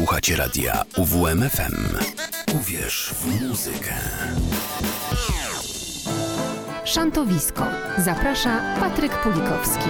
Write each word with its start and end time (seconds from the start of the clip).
Słuchacie 0.00 0.36
radia 0.36 0.82
UWMFM. 0.96 1.96
Uwierz 2.54 3.14
w 3.14 3.48
muzykę. 3.48 3.94
Szantowisko. 6.84 7.64
Zaprasza 7.98 8.60
Patryk 8.80 9.12
Pulikowski. 9.12 9.88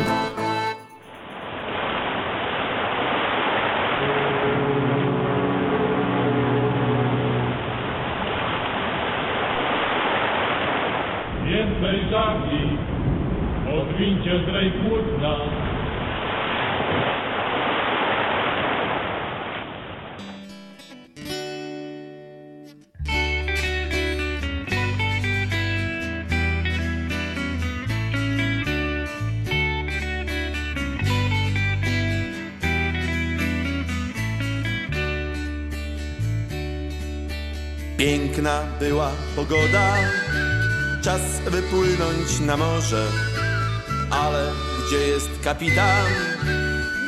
Więcej 11.46 12.10
żagli, 12.10 12.78
odwincie 13.80 14.32
płótna. 14.70 15.09
Była 39.00 39.12
pogoda, 39.36 39.94
czas 41.02 41.20
wypłynąć 41.46 42.40
na 42.40 42.56
morze. 42.56 43.06
Ale 44.10 44.52
gdzie 44.86 44.96
jest 44.96 45.30
kapitan? 45.44 46.06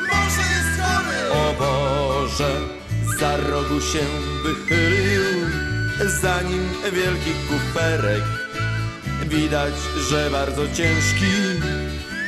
Morze 0.09 0.43
jest 0.55 0.81
chory! 0.81 1.31
O 1.31 1.55
Boże, 1.59 2.51
za 3.19 3.37
rogu 3.37 3.81
się 3.81 4.05
wychylił, 4.45 5.23
za 6.21 6.43
nim 6.43 6.69
wielki 6.93 7.31
kuferek. 7.49 8.23
Widać, 9.27 9.75
że 10.11 10.31
bardzo 10.31 10.63
ciężki, 10.69 11.33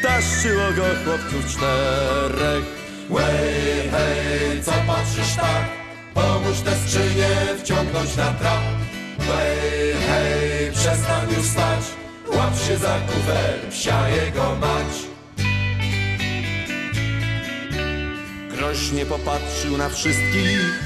taszczyło 0.03 0.73
go 0.77 0.85
chłopców 1.05 1.53
czterech. 1.53 2.65
Łej, 3.11 3.91
hej, 3.91 4.63
co 4.63 4.73
patrzysz 4.87 5.37
tak? 5.37 5.65
Pomóż 6.15 6.61
tę 6.61 6.73
skrzynię 6.87 7.29
wciągnąć 7.59 8.17
na 8.17 8.27
trap. 8.33 8.74
Hej, 9.27 9.95
hej, 10.09 10.73
przestań 10.73 11.29
już 11.37 11.47
stać. 11.47 11.85
Łap 12.37 12.59
się 12.59 12.77
za 12.79 13.01
kufer, 13.01 13.71
psia 13.71 14.09
jego 14.09 14.57
mać. 14.61 14.93
Groźnie 18.57 19.07
popatrzył 19.07 19.77
na 19.77 19.89
wszystkich. 19.89 20.85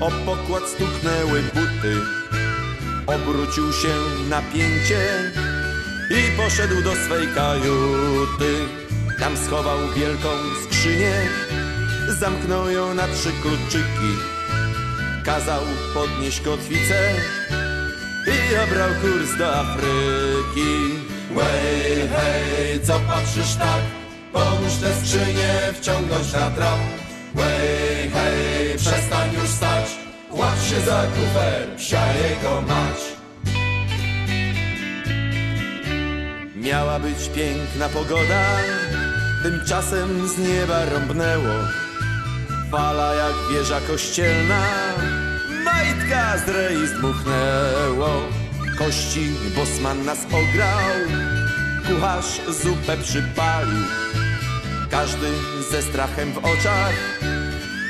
O 0.00 0.10
pokład 0.26 0.62
stuknęły 0.68 1.42
buty. 1.42 1.94
Obrócił 3.06 3.72
się 3.72 3.94
napięcie 4.28 5.32
i 6.10 6.36
poszedł 6.36 6.82
do 6.82 6.92
swej 6.94 7.28
kajuty. 7.34 8.54
Tam 9.20 9.36
schował 9.36 9.78
wielką 9.96 10.28
skrzynię, 10.64 11.12
zamknął 12.08 12.70
ją 12.70 12.94
na 12.94 13.08
trzy 13.08 13.32
kluczyki. 13.42 14.12
Kazał 15.24 15.62
podnieść 15.94 16.40
kotwicę 16.40 17.14
i 18.26 18.56
obrał 18.56 18.88
kurs 19.00 19.38
do 19.38 19.56
Afryki. 19.56 20.72
Łej, 21.34 22.08
hej, 22.08 22.80
co 22.82 23.00
patrzysz 23.00 23.54
tak? 23.54 23.82
Pomóż 24.32 24.72
tę 24.80 24.94
skrzynię 25.00 25.72
wciągnąć 25.80 26.32
na 26.32 26.50
trap. 26.50 26.78
Łej, 27.34 28.10
hej, 28.14 28.78
przestań 28.78 29.34
już 29.34 29.48
stać. 29.48 29.86
Łap 30.30 30.58
się 30.62 30.80
za 30.80 31.02
kufer, 31.02 31.76
psia 31.76 32.06
jego 32.12 32.60
mać. 32.60 32.98
Miała 36.56 36.98
być 36.98 37.28
piękna 37.34 37.88
pogoda, 37.88 38.42
tymczasem 39.42 40.28
z 40.28 40.38
nieba 40.38 40.84
rąbnęło. 40.84 41.54
Fala 42.70 43.14
jak 43.14 43.34
wieża 43.52 43.80
kościelna, 43.80 44.62
z 46.12 46.48
rei 46.48 46.86
zdmuchnęło. 46.86 48.08
Kości 48.78 49.30
bosman 49.56 50.04
nas 50.04 50.18
ograł, 50.26 50.96
kucharz 51.86 52.40
zupę 52.48 52.96
przypalił. 52.96 53.86
Każdy 54.90 55.28
ze 55.70 55.82
strachem 55.82 56.32
w 56.32 56.38
oczach 56.38 56.94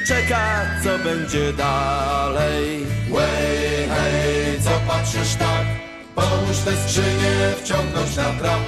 czeka, 0.06 0.66
co 0.84 0.98
będzie 0.98 1.52
dalej. 1.52 2.86
Łej, 3.10 3.88
hej, 3.88 4.60
co 4.64 4.70
patrzysz 4.88 5.34
tak? 5.34 5.66
Pomóż 6.14 6.58
tę 6.64 6.72
skrzynię 6.76 7.54
wciągnąć 7.62 8.16
na 8.16 8.24
trap. 8.24 8.60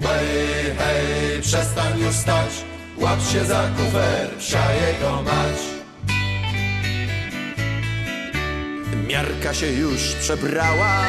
Łej, 0.00 0.76
hej, 0.78 1.42
przestań 1.42 1.98
już 1.98 2.14
stać. 2.14 2.50
Łap 2.98 3.20
się 3.32 3.44
za 3.44 3.68
kufer, 3.76 4.30
psia 4.38 4.72
jego 4.72 5.22
mać. 5.22 5.73
Miarka 9.08 9.54
się 9.54 9.66
już 9.66 10.00
przebrała 10.20 11.04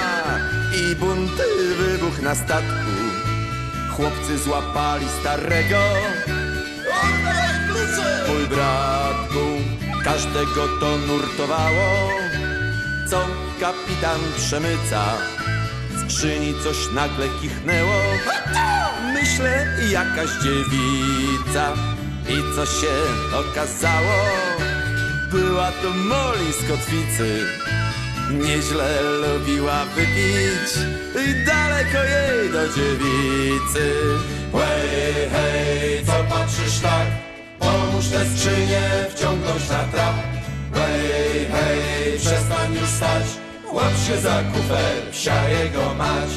i 0.74 0.96
bunty 0.96 1.44
wybuch 1.78 2.22
na 2.22 2.36
statku. 2.36 2.92
Chłopcy 3.96 4.38
złapali 4.38 5.06
starego. 5.22 5.80
Mój 8.28 8.48
bratku, 8.48 9.46
każdego 10.04 10.68
to 10.80 10.98
nurtowało. 10.98 12.10
Co 13.10 13.28
kapitan 13.60 14.20
przemyca? 14.38 15.04
W 15.90 16.12
skrzyni 16.12 16.54
coś 16.64 16.78
nagle 16.94 17.26
kichnęło. 17.42 18.02
Myślę, 19.14 19.68
jakaś 19.92 20.30
dziewica. 20.44 21.74
I 22.30 22.56
co 22.56 22.66
się 22.66 22.94
okazało? 23.34 24.16
Była 25.32 25.72
to 25.72 25.90
Molly 25.90 26.54
z 26.54 26.68
kotwicy. 26.68 27.46
Nieźle 28.32 29.02
lubiła 29.02 29.86
wypić 29.86 30.72
i 31.16 31.46
daleko 31.46 32.04
jej 32.04 32.52
do 32.52 32.68
dziewicy. 32.68 33.94
Hej, 34.54 35.30
hej, 35.30 36.06
co 36.06 36.36
patrzysz 36.36 36.80
tak? 36.80 37.08
Pomóż 37.60 38.08
tę 38.08 38.26
skrzynię 38.26 38.82
wciągnąć 39.10 39.70
na 39.70 39.84
trap. 39.84 40.16
Hej, 40.74 41.48
hej, 41.52 42.20
przestań 42.20 42.74
już 42.74 42.90
stać. 42.90 43.24
Łap 43.74 43.94
się 44.08 44.18
za 44.22 44.44
kufer, 44.44 45.12
psia 45.12 45.50
jego 45.50 45.94
mać. 45.94 46.30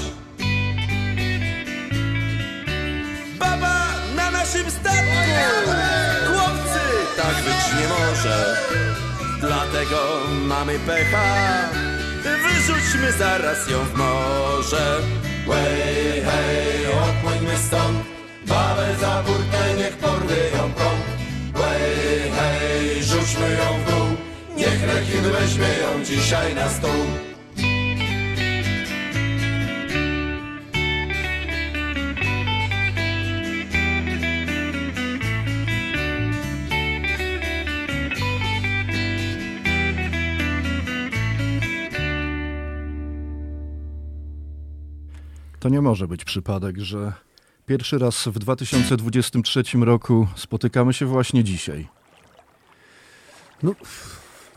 Baba 3.38 3.84
na 4.16 4.30
naszym 4.30 4.70
statku! 4.70 5.70
Chłopcy, 6.26 6.80
tak 7.16 7.34
być 7.34 7.80
nie 7.80 7.88
może. 7.88 8.56
Dlatego 9.40 10.20
mamy 10.46 10.78
pecha. 10.78 11.68
Wyrzućmy 12.22 13.12
zaraz 13.12 13.70
ją 13.70 13.78
w 13.84 13.94
morze. 13.94 15.00
Hej, 15.46 16.22
hej, 16.22 16.86
odpłyńmy 16.86 17.58
stąd. 17.58 17.98
Babę 18.46 18.96
za 19.00 19.22
burtę, 19.22 19.74
niech 19.78 19.96
porwie 19.96 20.36
ją 20.56 20.72
prąd. 20.72 21.04
Hej, 21.54 22.30
hej, 22.30 23.04
rzućmy 23.04 23.50
ją 23.50 23.78
w 23.80 23.90
dół. 23.90 24.16
Niech 24.56 24.82
rekin 24.94 25.22
weźmie 25.22 25.68
ją 25.68 26.04
dzisiaj 26.04 26.54
na 26.54 26.68
stół. 26.68 27.27
To 45.68 45.72
nie 45.72 45.80
może 45.80 46.08
być 46.08 46.24
przypadek, 46.24 46.78
że 46.78 47.12
pierwszy 47.66 47.98
raz 47.98 48.28
w 48.28 48.38
2023 48.38 49.62
roku 49.80 50.26
spotykamy 50.36 50.92
się 50.94 51.06
właśnie 51.06 51.44
dzisiaj. 51.44 51.88
No, 53.62 53.74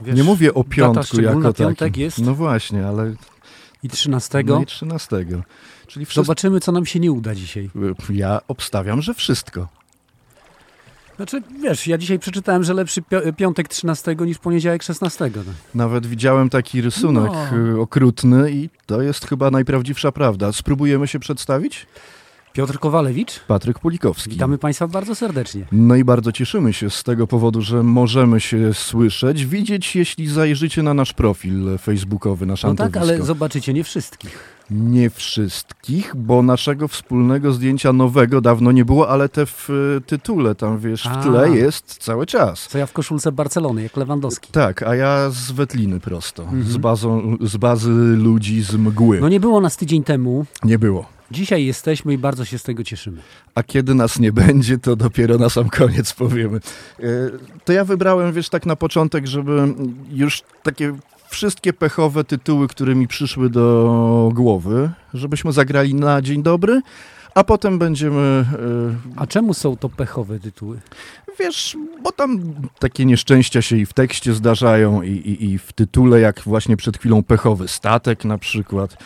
wiesz, 0.01 0.15
nie 0.15 0.23
mówię 0.23 0.53
o 0.53 0.63
piątku 0.63 1.21
jako 1.21 1.53
piątek 1.53 1.97
jest 1.97 2.17
No 2.19 2.35
właśnie, 2.35 2.87
ale 2.87 3.13
i 3.83 3.89
13. 3.89 4.43
no 4.45 4.61
i 4.61 4.65
13. 4.65 5.25
Czyli 5.87 6.05
wszystko, 6.05 6.23
Zobaczymy, 6.23 6.59
co 6.59 6.71
nam 6.71 6.85
się 6.85 6.99
nie 6.99 7.11
uda 7.11 7.35
dzisiaj. 7.35 7.69
ja 8.09 8.41
obstawiam, 8.47 9.01
że 9.01 9.13
wszystko. 9.13 9.67
Znaczy, 11.21 11.41
wiesz, 11.62 11.88
ja 11.88 11.97
dzisiaj 11.97 12.19
przeczytałem, 12.19 12.63
że 12.63 12.73
lepszy 12.73 13.01
piątek 13.38 13.68
13 13.68 14.15
niż 14.15 14.38
poniedziałek 14.38 14.83
16. 14.83 15.31
No. 15.35 15.41
Nawet 15.75 16.06
widziałem 16.06 16.50
taki 16.50 16.81
rysunek 16.81 17.31
No. 17.51 17.57
y, 17.57 17.79
okrutny 17.81 18.51
i 18.51 18.69
to 18.85 19.01
jest 19.01 19.27
chyba 19.27 19.51
najprawdziwsza 19.51 20.12
prawda. 20.12 20.51
Spróbujemy 20.51 21.07
się 21.07 21.19
przedstawić? 21.19 21.88
Piotr 22.53 22.80
Kowalewicz, 22.80 23.39
Patryk 23.48 23.80
Pulikowski. 23.80 24.30
witamy 24.30 24.57
Państwa 24.57 24.88
bardzo 24.88 25.15
serdecznie. 25.15 25.65
No 25.71 25.95
i 25.95 26.03
bardzo 26.03 26.31
cieszymy 26.31 26.74
się 26.74 26.89
z 26.89 27.03
tego 27.03 27.27
powodu, 27.27 27.62
że 27.62 27.83
możemy 27.83 28.39
się 28.39 28.74
słyszeć, 28.74 29.45
widzieć, 29.45 29.95
jeśli 29.95 30.27
zajrzycie 30.27 30.83
na 30.83 30.94
nasz 30.94 31.13
profil 31.13 31.77
facebookowy, 31.81 32.45
na 32.45 32.56
No 32.63 32.75
tak, 32.75 32.98
ale 32.98 33.21
zobaczycie 33.24 33.74
nie 33.74 33.83
wszystkich. 33.83 34.39
Nie 34.71 35.09
wszystkich, 35.09 36.15
bo 36.15 36.44
naszego 36.44 36.88
wspólnego 36.88 37.53
zdjęcia 37.53 37.94
nowego 37.94 38.42
dawno 38.42 38.71
nie 38.71 38.86
było, 38.86 39.09
ale 39.09 39.30
te 39.30 39.45
w 39.45 39.69
tytule, 40.07 40.56
tam 40.56 40.80
wiesz, 40.80 41.07
A. 41.07 41.09
w 41.21 41.24
tle 41.24 41.50
jest 41.50 41.98
cały 41.98 42.25
czas. 42.25 42.68
Co 42.68 42.77
ja 42.77 42.86
w 42.86 42.94
koszulce 42.94 43.31
Barcelony, 43.31 43.83
jak 43.83 43.98
Lewandowski. 43.98 44.51
Tak, 44.51 44.83
a 44.83 44.95
ja 44.95 45.30
z 45.30 45.51
Wetliny 45.51 46.00
prosto, 46.00 46.44
Mhm. 46.44 46.63
z, 46.63 46.77
bazą, 46.77 47.38
z 47.42 47.57
bazy 47.57 47.89
ludzi 48.18 48.62
z 48.62 48.75
mgły. 48.75 49.19
No 49.21 49.30
nie 49.30 49.39
było 49.39 49.62
nas 49.62 49.77
tydzień 49.77 50.03
temu, 50.03 50.45
Nie 50.63 50.80
było. 50.80 51.06
Dzisiaj 51.31 51.65
jesteśmy 51.65 52.13
i 52.13 52.17
bardzo 52.17 52.45
się 52.45 52.57
z 52.59 52.63
tego 52.63 52.83
cieszymy. 52.83 53.21
A 53.55 53.63
kiedy 53.63 53.95
nas 53.95 54.19
nie 54.19 54.31
będzie, 54.33 54.77
to 54.77 54.95
dopiero 54.95 55.37
na 55.37 55.49
sam 55.49 55.69
koniec 55.69 56.13
powiemy. 56.13 56.59
E, 56.99 57.03
To 57.65 57.73
ja 57.73 57.85
wybrałem, 57.85 58.33
wiesz, 58.33 58.49
tak 58.49 58.65
na 58.65 58.75
początek, 58.75 59.27
żeby 59.27 59.73
już 60.11 60.41
takie 60.63 60.93
wszystkie 61.29 61.73
pechowe 61.73 62.23
tytuły, 62.23 62.67
które 62.67 62.95
mi 62.95 63.07
przyszły 63.07 63.49
do 63.49 64.31
głowy, 64.35 64.89
żebyśmy 65.13 65.51
zagrali 65.51 65.95
na 65.95 66.21
dzień 66.21 66.43
dobry, 66.43 66.81
a 67.35 67.43
potem 67.43 67.79
będziemy, 67.79 68.45
A 69.15 69.27
czemu 69.27 69.53
są 69.53 69.77
to 69.77 69.89
pechowe 69.89 70.39
tytuły? 70.39 70.77
e, 70.77 71.31
wiesz, 71.39 71.77
bo 72.03 72.11
tam 72.11 72.39
takie 72.79 73.05
nieszczęścia 73.05 73.61
się 73.61 73.77
i 73.77 73.85
w 73.85 73.93
tekście 73.93 74.33
zdarzają, 74.33 75.01
i, 75.01 75.09
i, 75.11 75.45
i 75.51 75.57
w 75.59 75.73
tytule, 75.73 76.19
jak 76.19 76.41
właśnie 76.41 76.77
przed 76.77 76.97
chwilą 76.97 77.23
pechowy 77.23 77.67
statek 77.67 78.25
na 78.25 78.37
przykład. 78.37 78.97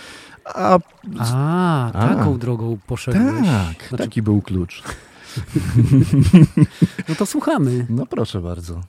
A 0.45 0.79
A, 1.19 1.91
A. 1.93 2.07
taką 2.15 2.37
drogą 2.37 2.77
poszedłeś. 2.87 3.47
tak, 3.47 3.89
Znaczy, 3.89 4.03
taki 4.03 4.21
był 4.21 4.41
klucz. 4.41 4.83
no 7.09 7.15
to 7.15 7.25
słuchamy. 7.25 7.85
No 7.89 8.05
proszę 8.05 8.41
bardzo. 8.41 8.81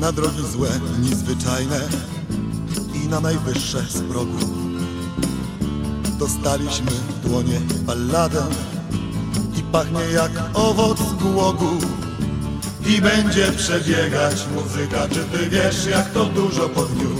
na 0.00 0.12
drogi 0.12 0.42
złe, 0.52 0.68
niezwyczajne 1.00 1.80
i 3.04 3.08
na 3.08 3.20
najwyższe 3.20 3.82
z 3.82 4.02
progów. 4.02 4.57
Dostaliśmy 6.18 6.90
w 6.90 7.28
dłonie 7.28 7.60
balladę 7.86 8.42
i 9.58 9.62
pachnie 9.62 10.00
jak 10.14 10.30
owoc 10.54 10.98
głogu. 11.22 11.78
I 12.86 13.00
będzie 13.00 13.52
przebiegać 13.52 14.46
muzyka, 14.54 15.08
czy 15.08 15.24
ty 15.24 15.50
wiesz 15.50 15.86
jak 15.86 16.10
to 16.10 16.24
dużo 16.24 16.68
po 16.68 16.82
dniu? 16.82 17.10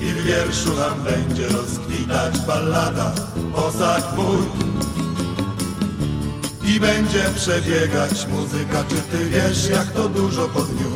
I 0.00 0.04
w 0.04 0.22
wierszu 0.24 0.74
nam 0.74 1.02
będzie 1.04 1.48
rozkwitać 1.48 2.38
ballada, 2.46 3.12
posag 3.54 4.16
mój. 4.16 4.46
I 6.64 6.80
będzie 6.80 7.24
przebiegać 7.36 8.26
muzyka, 8.26 8.84
czy 8.88 8.96
ty 8.96 9.24
wiesz 9.24 9.68
jak 9.68 9.92
to 9.92 10.08
dużo 10.08 10.48
po 10.48 10.62
dniu? 10.62 10.90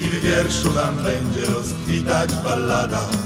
I 0.00 0.04
w 0.04 0.20
wierszu 0.20 0.72
nam 0.72 0.96
będzie 0.96 1.44
rozkwitać 1.46 2.30
ballada. 2.44 3.23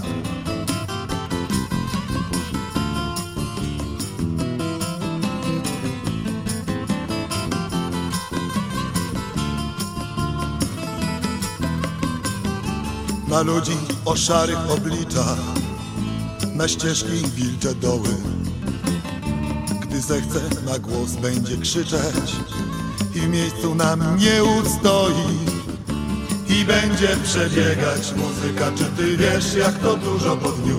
Na 13.28 13.42
ludzi 13.42 13.76
o 14.04 14.16
szarych 14.16 14.70
obliczach, 14.70 15.38
na 16.54 16.68
ścieżki 16.68 17.26
wilcze 17.34 17.74
doły. 17.74 18.08
Gdy 19.80 20.00
zechce 20.00 20.40
na 20.66 20.78
głos 20.78 21.10
będzie 21.10 21.56
krzyczeć 21.56 22.36
i 23.14 23.20
w 23.20 23.28
miejscu 23.28 23.74
nam 23.74 24.16
nie 24.18 24.44
ustoi 24.44 25.38
i 26.48 26.64
będzie 26.64 27.16
przebiegać 27.24 28.12
muzyka, 28.16 28.72
czy 28.78 28.84
ty 28.84 29.16
wiesz 29.16 29.54
jak 29.54 29.78
to 29.78 29.96
dużo 29.96 30.36
po 30.36 30.48
dniu? 30.48 30.78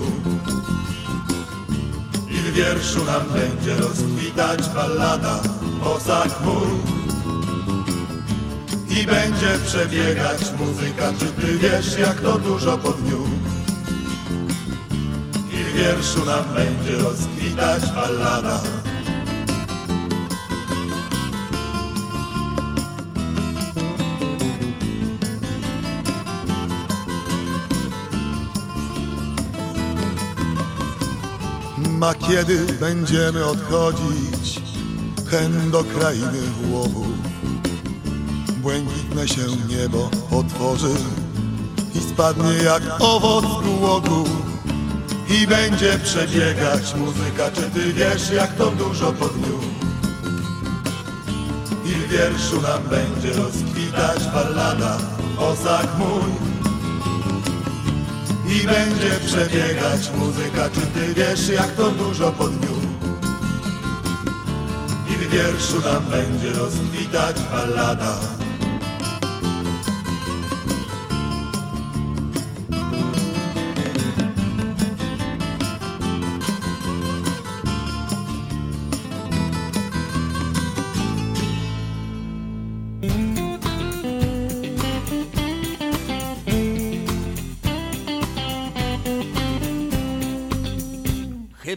I 2.30 2.34
w 2.34 2.52
wierszu 2.52 3.04
nam 3.04 3.22
będzie 3.32 3.74
rozkwitać 3.74 4.68
ballada. 4.74 5.40
Posag 5.84 6.44
mój 6.44 6.99
i 8.90 9.06
będzie 9.06 9.58
przebiegać 9.66 10.40
muzyka, 10.58 11.12
czy 11.18 11.26
ty 11.26 11.58
wiesz 11.58 11.98
jak 11.98 12.20
to 12.20 12.38
dużo 12.38 12.78
po 12.78 12.92
dniu? 12.92 13.24
I 15.52 15.64
w 15.64 15.72
wierszu 15.72 16.24
nam 16.24 16.44
będzie 16.54 16.96
rozkwitać 16.96 17.82
ballada. 17.94 18.60
Ma 31.98 32.14
kiedy 32.14 32.66
będziemy 32.80 33.44
odchodzić? 33.44 34.60
Hen 35.30 35.70
do 35.70 35.84
krainy 35.84 36.42
łowów 36.70 37.29
Błękitne 38.62 39.28
się 39.28 39.46
niebo 39.68 40.10
otworzy 40.30 40.94
i 41.94 42.00
spadnie 42.00 42.52
jak 42.64 42.82
owoc 42.98 43.44
głogu 43.64 44.24
I 45.28 45.46
będzie 45.46 45.98
przebiegać 45.98 46.94
muzyka, 46.94 47.50
czy 47.54 47.62
ty 47.62 47.92
wiesz 47.92 48.30
jak 48.30 48.56
to 48.56 48.70
dużo 48.70 49.12
po 49.12 49.28
dniu 49.28 49.58
I 51.84 51.88
w 51.88 52.08
wierszu 52.08 52.62
nam 52.62 52.82
będzie 52.90 53.32
rozkwitać 53.32 54.24
ballada, 54.34 54.98
posag 55.36 55.98
mój. 55.98 56.32
I 58.54 58.66
będzie 58.66 59.10
przebiegać 59.26 60.10
muzyka, 60.16 60.70
czy 60.70 60.80
ty 60.80 61.14
wiesz 61.14 61.48
jak 61.48 61.76
to 61.76 61.90
dużo 61.90 62.32
po 62.32 62.48
dniu 62.48 62.76
I 65.10 65.12
w 65.12 65.30
wierszu 65.30 65.80
nam 65.80 66.04
będzie 66.10 66.50
rozkwitać 66.50 67.36
ballada 67.52 68.39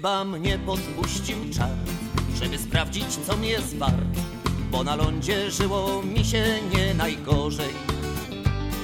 Chyba 0.04 0.24
mnie 0.26 0.60
podpuścił 0.60 1.38
czar, 1.58 1.70
żeby 2.36 2.58
sprawdzić 2.58 3.06
co 3.28 3.38
mi 3.38 3.48
jest 3.48 3.78
wart, 3.78 4.20
bo 4.72 4.84
na 4.84 4.96
lądzie 4.96 5.52
żyło 5.52 6.02
mi 6.04 6.26
się 6.26 6.44
nie 6.76 6.94
najgorzej. 6.94 7.74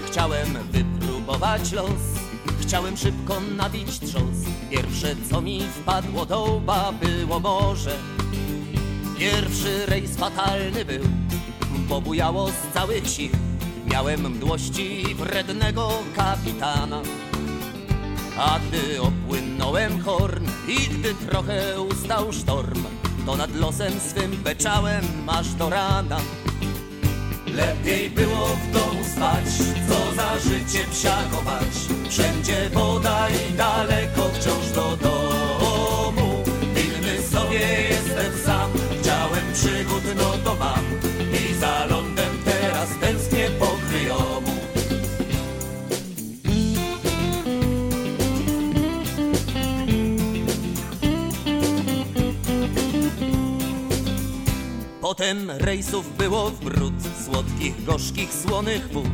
Chciałem 0.07 0.47
wypróbować 0.71 1.71
los, 1.71 2.01
chciałem 2.61 2.97
szybko 2.97 3.39
nabić 3.57 3.99
trzos. 3.99 4.37
Pierwsze 4.69 5.15
co 5.31 5.41
mi 5.41 5.61
wpadło 5.61 6.25
do 6.25 6.43
łba 6.43 6.91
było 6.91 7.39
morze. 7.39 7.97
Pierwszy 9.17 9.85
rejs 9.85 10.17
fatalny 10.17 10.85
był, 10.85 11.03
bo 11.89 12.01
bujało 12.01 12.49
z 12.49 12.73
całych 12.73 13.07
sił. 13.09 13.31
Miałem 13.91 14.31
mdłości 14.31 15.15
wrednego 15.15 15.89
kapitana. 16.15 17.01
A 18.37 18.59
gdy 18.59 19.01
opłynąłem 19.01 20.01
horn 20.01 20.38
i 20.69 20.89
gdy 20.89 21.13
trochę 21.13 21.81
ustał 21.81 22.33
sztorm, 22.33 22.83
to 23.25 23.35
nad 23.35 23.55
losem 23.55 23.93
swym 23.99 24.31
beczałem 24.31 25.03
aż 25.27 25.53
do 25.53 25.69
rana. 25.69 26.17
Lepiej 27.55 28.09
było 28.09 28.47
w 28.47 28.71
domu 28.71 29.03
spać, 29.15 29.45
co 29.89 30.15
za 30.15 30.39
życie 30.39 30.85
psiakować. 30.91 31.73
Wszędzie 32.09 32.69
woda 32.73 33.27
i 33.29 33.53
daleko 33.53 34.29
wciąż 34.29 34.71
do 34.75 34.97
domu. 34.97 36.43
Inny 36.61 37.27
sobie 37.31 37.59
jestem 37.89 38.43
sam, 38.45 38.71
chciałem 39.01 39.53
przygód, 39.53 40.03
no 40.17 40.31
to 40.43 40.55
mam. 40.55 40.98
Potem 55.19 55.51
rejsów 55.51 56.17
było 56.17 56.49
w 56.49 56.59
bród, 56.59 56.93
słodkich, 57.25 57.83
gorzkich, 57.83 58.33
słonych 58.33 58.91
wód. 58.91 59.07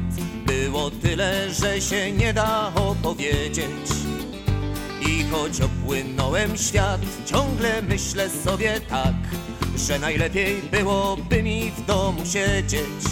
Było 0.46 0.92
tyle, 0.92 1.54
że 1.54 1.82
się 1.82 2.12
nie 2.12 2.34
da 2.34 2.72
opowiedzieć. 2.76 3.90
I 5.08 5.24
choć 5.24 5.62
opłynąłem 5.62 6.58
świat, 6.58 7.02
ciągle 7.26 7.82
myślę 7.82 8.30
sobie 8.30 8.82
tak, 8.82 9.14
że 9.88 10.00
najlepiej 10.00 10.62
byłoby 10.72 11.44
mi 11.44 11.72
w 11.72 11.86
domu 11.86 12.26
siedzieć. 12.26 13.04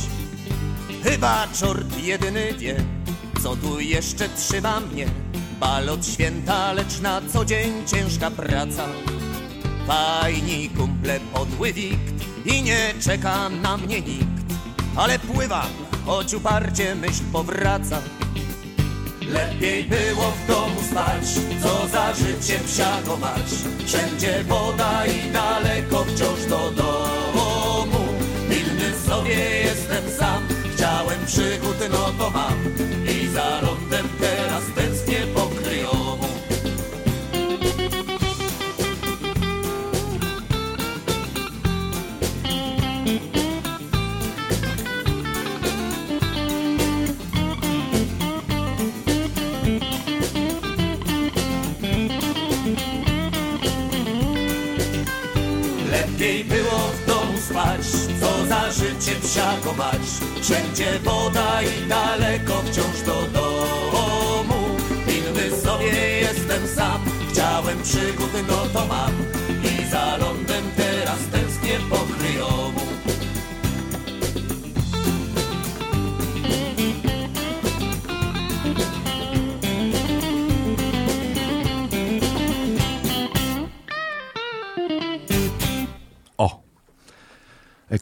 Chyba 1.03 1.47
czort 1.59 2.03
jedyny 2.03 2.53
wie, 2.53 2.75
co 3.43 3.55
tu 3.55 3.79
jeszcze 3.79 4.29
trzyma 4.29 4.79
mnie. 4.79 5.05
Bal 5.59 5.89
od 5.89 6.07
święta, 6.07 6.73
lecz 6.73 6.99
na 6.99 7.21
co 7.33 7.45
dzień 7.45 7.87
ciężka 7.87 8.31
praca. 8.31 8.87
Fajni 9.87 10.69
kumple 10.69 11.19
podły 11.33 11.73
wikt 11.73 12.12
i 12.45 12.63
nie 12.63 12.93
czeka 13.01 13.49
na 13.49 13.77
mnie 13.77 14.01
nikt. 14.01 14.27
Ale 14.95 15.19
pływam, 15.19 15.69
choć 16.05 16.33
uparcie 16.33 16.95
myśl 16.95 17.23
powraca. 17.31 18.01
Lepiej 19.29 19.83
było 19.83 20.31
w 20.31 20.47
domu 20.47 20.81
spać, 20.91 21.25
co 21.63 21.87
za 21.87 22.13
życie 22.13 22.59
psiago 22.65 23.17
mać. 23.17 23.49
Wszędzie 23.85 24.43
woda 24.43 25.05
i 25.05 25.31
daleko 25.31 26.03
wciąż 26.03 26.45
do 26.49 26.71
domu. 26.71 28.05
Pilny 28.49 28.99
sobie 29.07 29.35
jestem 29.63 30.03
sam, 30.19 30.43
chciałem 30.73 31.25
przygód, 31.25 31.77
no 31.91 32.11
to 32.17 32.29
mam. 32.29 32.53
I 33.21 33.27
za 33.27 33.61
lądem 33.61 34.09
mać. 59.77 60.01
Wszędzie 60.41 60.99
woda 60.99 61.61
i 61.61 61.87
daleko 61.87 62.53
wciąż 62.61 63.01
do 63.05 63.39
domu. 63.39 64.77
Pilny 65.07 65.61
sobie 65.61 66.19
jestem 66.19 66.67
sam, 66.67 67.01
chciałem 67.31 67.83
przygód, 67.83 68.31
no 68.47 68.65
to 68.73 68.87
mam. 68.87 69.32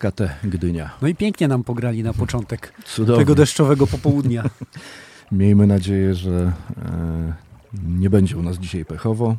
EKT 0.06 0.22
Gdynia. 0.44 0.90
No 1.02 1.08
i 1.08 1.16
pięknie 1.16 1.48
nam 1.48 1.64
pograli 1.64 2.04
na 2.04 2.14
początek 2.14 2.74
Cudownie. 2.96 3.22
tego 3.22 3.36
deszczowego 3.36 3.88
popołudnia. 3.88 4.44
Miejmy 5.32 5.68
nadzieję, 5.68 6.16
że 6.16 6.52
e, 6.86 7.34
nie 7.88 8.10
będzie 8.10 8.38
u 8.38 8.42
nas 8.44 8.58
dzisiaj 8.58 8.86
pechowo. 8.86 9.36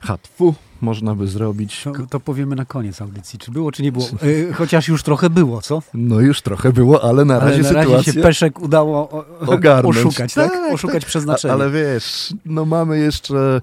Hatfu 0.00 0.54
można 0.80 1.14
by 1.14 1.26
zrobić. 1.28 1.84
To, 1.84 2.06
to 2.10 2.20
powiemy 2.20 2.56
na 2.56 2.64
koniec 2.64 3.02
audycji, 3.02 3.38
czy 3.38 3.50
było, 3.50 3.72
czy 3.72 3.82
nie 3.82 3.92
było. 3.92 4.06
E, 4.50 4.52
Chociaż 4.52 4.88
już 4.88 5.02
trochę 5.02 5.30
było, 5.30 5.62
co? 5.62 5.82
No 5.94 6.20
już 6.20 6.42
trochę 6.42 6.72
było, 6.72 7.04
ale 7.04 7.24
na 7.24 7.34
Ale 7.40 7.50
razie 7.50 7.62
na 7.62 7.72
razie 7.72 7.84
sytuacja 7.88 8.12
się 8.12 8.20
Peszek 8.20 8.60
udało 8.62 9.10
o, 9.10 9.24
ogarnąć. 9.46 9.96
oszukać, 9.96 10.34
tak? 10.34 10.52
Oszukać 10.72 11.04
przeznaczenie. 11.04 11.54
Ale 11.54 11.70
wiesz, 11.70 12.34
no 12.46 12.64
mamy 12.64 12.98
jeszcze 12.98 13.60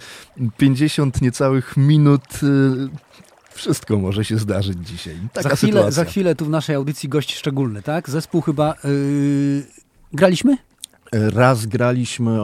50 0.58 1.22
niecałych 1.22 1.78
minut. 1.78 2.24
Wszystko 3.60 3.98
może 3.98 4.26
się 4.26 4.38
zdarzyć 4.38 4.88
dzisiaj. 4.88 5.16
Taka 5.34 5.50
za, 5.50 5.56
chwilę, 5.56 5.72
sytuacja. 5.72 5.92
za 5.92 6.06
chwilę 6.06 6.36
tu 6.36 6.46
w 6.46 6.50
naszej 6.50 6.76
audycji 6.76 7.10
gość 7.10 7.36
szczególny, 7.36 7.82
tak? 7.82 8.10
Zespół 8.10 8.42
chyba... 8.42 8.76
Yy... 8.84 9.64
Graliśmy? 10.14 10.58
Raz 11.12 11.66
graliśmy, 11.66 12.38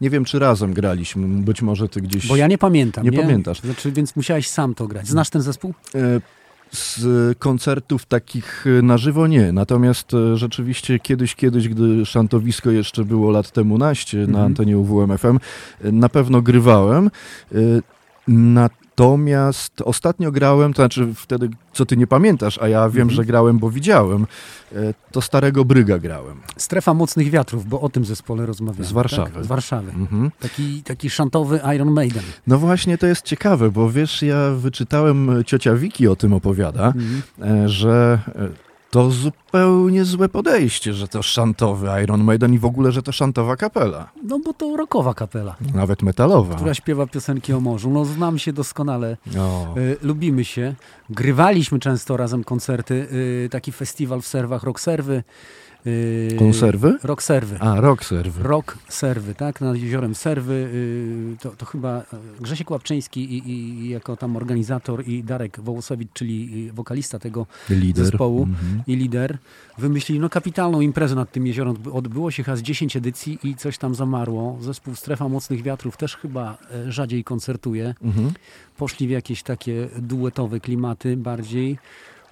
nie 0.00 0.10
wiem 0.10 0.24
czy 0.24 0.38
razem 0.38 0.74
graliśmy, 0.74 1.42
być 1.42 1.62
może 1.62 1.88
ty 1.88 2.00
gdzieś... 2.00 2.26
Bo 2.26 2.36
ja 2.36 2.46
nie 2.46 2.58
pamiętam. 2.58 3.04
Nie 3.04 3.12
pamiętasz. 3.12 3.60
Znaczy, 3.60 3.92
więc 3.92 4.16
musiałeś 4.16 4.48
sam 4.48 4.74
to 4.74 4.86
grać. 4.86 5.08
Znasz 5.08 5.30
ten 5.30 5.42
zespół? 5.42 5.74
E, 5.94 6.20
Z 6.72 7.38
koncertów 7.38 8.06
takich 8.06 8.64
e, 8.78 8.82
na 8.82 8.98
żywo 8.98 9.26
nie, 9.26 9.52
natomiast 9.52 10.14
e, 10.14 10.36
rzeczywiście 10.36 10.98
kiedyś, 10.98 11.34
kiedyś, 11.34 11.68
gdy 11.68 12.06
szantowisko 12.06 12.70
jeszcze 12.70 13.04
było 13.04 13.30
lat 13.30 13.50
temu 13.50 13.78
naście 13.78 14.18
na 14.18 14.24
Mhm. 14.24 14.44
antenie 14.46 14.78
UWMFM, 14.78 15.38
na 15.84 16.08
pewno 16.08 16.42
grywałem. 16.42 17.10
E, 17.54 17.58
Natomiast 19.02 19.80
ostatnio 19.84 20.32
grałem, 20.32 20.72
to 20.72 20.82
znaczy 20.82 21.08
wtedy, 21.16 21.50
co 21.72 21.86
ty 21.86 21.96
nie 21.96 22.06
pamiętasz, 22.06 22.58
a 22.58 22.68
ja 22.68 22.88
wiem, 22.88 23.02
Mhm. 23.02 23.10
że 23.16 23.24
grałem, 23.24 23.58
bo 23.58 23.70
widziałem, 23.70 24.26
e, 24.72 24.76
to 25.12 25.20
Starego 25.22 25.64
Bryga 25.64 25.98
grałem. 25.98 26.40
Strefa 26.56 26.94
Mocnych 26.94 27.30
Wiatrów, 27.30 27.66
bo 27.68 27.80
o 27.80 27.88
tym 27.88 28.04
zespole 28.04 28.46
rozmawiamy. 28.46 28.84
Z 28.84 28.92
Warszawy. 28.92 29.30
Tak? 29.30 29.44
Z 29.44 29.46
Warszawy. 29.46 29.90
Mhm. 29.90 30.30
Taki, 30.40 30.82
taki 30.82 31.10
szantowy 31.10 31.60
Iron 31.76 31.90
Maiden. 31.90 32.22
No 32.46 32.58
właśnie, 32.58 32.98
to 32.98 33.06
jest 33.06 33.22
ciekawe, 33.22 33.70
bo 33.70 33.90
wiesz, 33.90 34.22
ja 34.22 34.50
wyczytałem, 34.50 35.44
ciocia 35.46 35.74
Wiki 35.74 36.08
o 36.08 36.16
tym 36.16 36.32
opowiada, 36.32 36.86
Mhm. 36.86 37.22
e, 37.64 37.68
że 37.68 38.18
e, 38.36 38.48
to 38.92 39.10
zupełnie 39.10 40.04
złe 40.04 40.28
podejście, 40.28 40.92
że 40.94 41.08
to 41.08 41.22
szantowy 41.22 41.88
Iron 42.02 42.24
Maiden 42.24 42.54
i 42.54 42.58
w 42.58 42.64
ogóle, 42.64 42.92
że 42.92 43.02
to 43.02 43.12
szantowa 43.12 43.56
kapela, 43.56 44.08
No 44.28 44.38
bo 44.38 44.52
to 44.54 44.76
rockowa 44.76 45.14
kapela, 45.14 45.56
nawet 45.74 46.02
metalowa. 46.02 46.54
która 46.54 46.74
śpiewa 46.74 47.06
piosenki 47.06 47.52
o 47.52 47.60
morzu. 47.60 47.90
No 47.90 48.04
znam 48.04 48.38
się 48.38 48.52
doskonale. 48.52 49.16
O, 49.38 49.74
Y, 49.78 49.96
lubimy 50.02 50.44
się. 50.44 50.74
Grywaliśmy 51.10 51.78
często 51.78 52.16
razem 52.16 52.44
koncerty. 52.44 52.94
Y, 53.44 53.48
taki 53.50 53.72
festiwal 53.72 54.20
w 54.20 54.26
serwach, 54.26 54.62
rock 54.62 54.80
serwy. 54.80 55.22
Y, 55.86 56.36
konserwy? 56.38 56.98
Rock 57.02 57.22
serwy. 57.22 57.56
A, 57.60 57.80
rock 57.80 58.04
serwy. 58.04 58.42
Rok 58.42 58.78
Serwy, 58.88 59.34
tak? 59.34 59.60
Nad 59.60 59.76
jeziorem 59.76 60.14
Serwy. 60.14 60.52
y, 60.54 61.36
To, 61.40 61.50
to 61.50 61.66
chyba 61.66 62.00
y, 62.00 62.04
Grzesiek 62.40 62.70
Łapczyński 62.70 63.20
i, 63.38 63.50
i 63.50 63.88
jako 63.88 64.16
tam 64.16 64.36
organizator 64.36 65.08
i 65.08 65.24
Darek 65.24 65.60
Wołosowicz, 65.60 66.08
czyli 66.12 66.68
y, 66.68 66.72
wokalista 66.72 67.18
tego 67.18 67.46
Lider. 67.70 68.04
zespołu 68.04 68.42
Mhm. 68.42 68.82
i 68.86 68.96
lider, 68.96 69.38
wymyślili 69.78 70.20
no 70.20 70.28
kapitalną 70.30 70.80
imprezę 70.80 71.14
nad 71.14 71.32
tym 71.32 71.46
jeziorem. 71.46 71.76
Odbyło 71.92 72.30
się 72.30 72.42
chyba 72.42 72.56
z 72.56 72.62
10 72.62 72.96
edycji 72.96 73.38
i 73.44 73.54
coś 73.54 73.78
tam 73.78 73.94
zamarło. 73.94 74.58
Zespół 74.60 74.94
Strefa 74.94 75.28
Mocnych 75.28 75.62
Wiatrów 75.62 75.96
też 75.96 76.16
chyba 76.16 76.58
e, 76.70 76.92
rzadziej 76.92 77.24
koncertuje. 77.24 77.94
Mhm. 78.02 78.30
Poszli 78.76 79.06
w 79.06 79.10
jakieś 79.10 79.42
takie 79.42 79.88
duetowe 79.98 80.60
klimaty 80.60 81.16
bardziej 81.16 81.78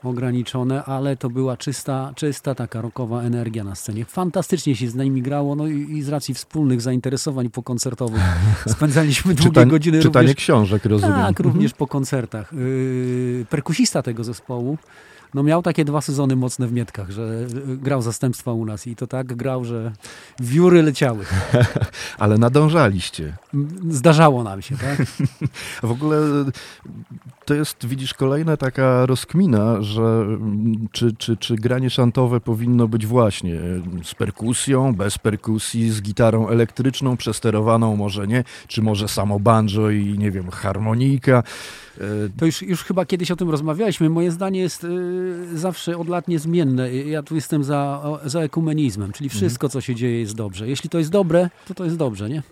ograniczone, 0.02 0.84
ale 0.84 1.16
to 1.16 1.30
była 1.30 1.56
czysta, 1.56 2.12
czysta 2.16 2.54
taka 2.54 2.80
rockowa 2.80 3.22
energia 3.22 3.64
na 3.64 3.74
scenie. 3.74 4.04
Fantastycznie 4.04 4.76
się 4.76 4.88
z 4.90 4.94
nimi 4.94 5.22
grało, 5.22 5.54
no 5.54 5.66
i, 5.66 5.92
i 5.92 6.02
z 6.02 6.08
racji 6.08 6.34
wspólnych 6.34 6.80
zainteresowań 6.80 7.50
pokoncertowych 7.50 8.20
spędzaliśmy 8.76 9.34
długie 9.34 9.48
Czytań, 9.50 9.68
godziny 9.68 10.02
czytanie 10.02 10.26
również, 10.28 10.36
książek, 10.44 10.84
rozumiem. 10.84 11.14
tak, 11.16 11.30
Mhm. 11.40 11.48
również 11.48 11.72
po 11.72 11.86
koncertach. 11.86 12.52
Yy, 12.52 13.46
perkusista 13.50 14.02
tego 14.02 14.24
zespołu 14.24 14.78
no 15.34 15.42
miał 15.42 15.62
takie 15.62 15.84
dwa 15.84 16.00
sezony 16.00 16.36
mocne 16.36 16.66
w 16.66 16.72
Mietkach, 16.72 17.10
że 17.10 17.22
y, 17.72 17.76
grał 17.76 18.02
zastępstwa 18.02 18.52
u 18.52 18.64
nas 18.64 18.86
i 18.86 18.96
to 18.96 19.06
tak 19.06 19.26
grał, 19.36 19.64
że 19.64 19.92
wióry 20.40 20.82
leciały. 20.82 21.24
Ale 22.18 22.38
nadążaliście. 22.38 23.36
M, 23.54 23.68
Zdarzało 23.90 24.42
nam 24.44 24.62
się, 24.62 24.76
tak? 24.76 25.02
W 25.88 25.90
ogóle 25.90 26.16
to 27.50 27.54
jest, 27.54 27.86
widzisz, 27.86 28.14
kolejna 28.14 28.56
taka 28.56 29.06
rozkmina, 29.06 29.82
że 29.82 30.02
mm, 30.02 30.88
czy, 30.92 31.12
czy, 31.18 31.36
czy 31.36 31.56
granie 31.56 31.90
szantowe 31.90 32.40
powinno 32.40 32.88
być 32.88 33.06
właśnie 33.06 33.60
mm, 33.60 34.04
z 34.04 34.14
perkusją, 34.14 34.94
bez 34.94 35.18
perkusji, 35.18 35.90
z 35.90 36.02
gitarą 36.02 36.48
elektryczną, 36.48 37.16
przesterowaną 37.16 37.96
może 37.96 38.26
nie, 38.26 38.44
czy 38.68 38.82
może 38.82 39.08
samo 39.08 39.40
banjo 39.40 39.90
i 39.90 40.18
nie 40.18 40.30
wiem, 40.30 40.50
harmonika. 40.50 41.42
E, 41.98 42.02
To 42.38 42.46
już, 42.46 42.62
już 42.62 42.84
chyba 42.84 43.06
kiedyś 43.06 43.30
o 43.30 43.36
tym 43.36 43.50
rozmawialiśmy. 43.50 44.10
Moje 44.10 44.30
zdanie 44.30 44.60
jest 44.60 44.84
y, 44.84 45.58
zawsze 45.58 45.98
od 45.98 46.08
lat 46.08 46.28
niezmienne. 46.28 46.92
Ja 46.94 47.22
tu 47.22 47.34
jestem 47.34 47.64
za, 47.64 48.02
za 48.24 48.40
ekumenizmem, 48.40 49.12
czyli 49.12 49.30
wszystko, 49.30 49.68
co 49.68 49.80
się 49.80 49.94
dzieje, 49.94 50.20
jest 50.20 50.34
dobrze. 50.34 50.68
Jeśli 50.68 50.90
to 50.90 50.98
jest 50.98 51.10
dobre, 51.10 51.50
to 51.68 51.74
to 51.74 51.84
jest 51.84 51.96
dobrze, 51.96 52.30
nie? 52.30 52.42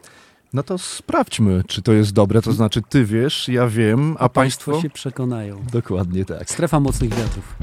No 0.52 0.62
to 0.62 0.78
sprawdźmy, 0.78 1.62
czy 1.66 1.82
to 1.82 1.92
jest 1.92 2.12
dobre, 2.12 2.42
to 2.42 2.52
znaczy 2.52 2.82
ty 2.88 3.04
wiesz, 3.04 3.48
ja 3.48 3.66
wiem, 3.66 4.16
a, 4.18 4.28
państwo... 4.28 4.82
się 4.82 4.90
przekonają. 4.90 5.64
Dokładnie 5.72 6.24
tak. 6.24 6.50
Strefa 6.50 6.80
mocnych 6.80 7.10
wiatrów. 7.10 7.56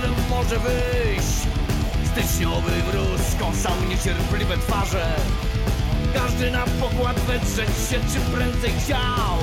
panem 0.00 0.14
może 0.30 0.58
wyjść. 0.58 1.38
Styczniowy 2.12 2.72
mróz 2.88 3.40
kąsał 3.40 3.72
niecierpliwe 3.88 4.56
twarze. 4.58 5.16
Każdy 6.14 6.50
na 6.50 6.64
pokład 6.80 7.20
wedrzeć 7.20 7.68
się 7.68 7.96
czy 8.12 8.36
prędzej 8.36 8.72
chciał. 8.84 9.38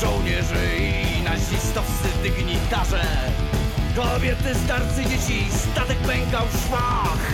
Żołnierzy 0.00 0.66
i 0.78 1.22
nazistowscy 1.22 2.08
dygnitarze. 2.22 3.04
Kobiety, 3.96 4.54
starcy, 4.64 5.04
dzieci, 5.04 5.46
statek 5.72 5.98
pękał 5.98 6.46
w 6.46 6.66
szwach. 6.66 7.32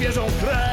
świeżą 0.00 0.26
krew. 0.40 0.69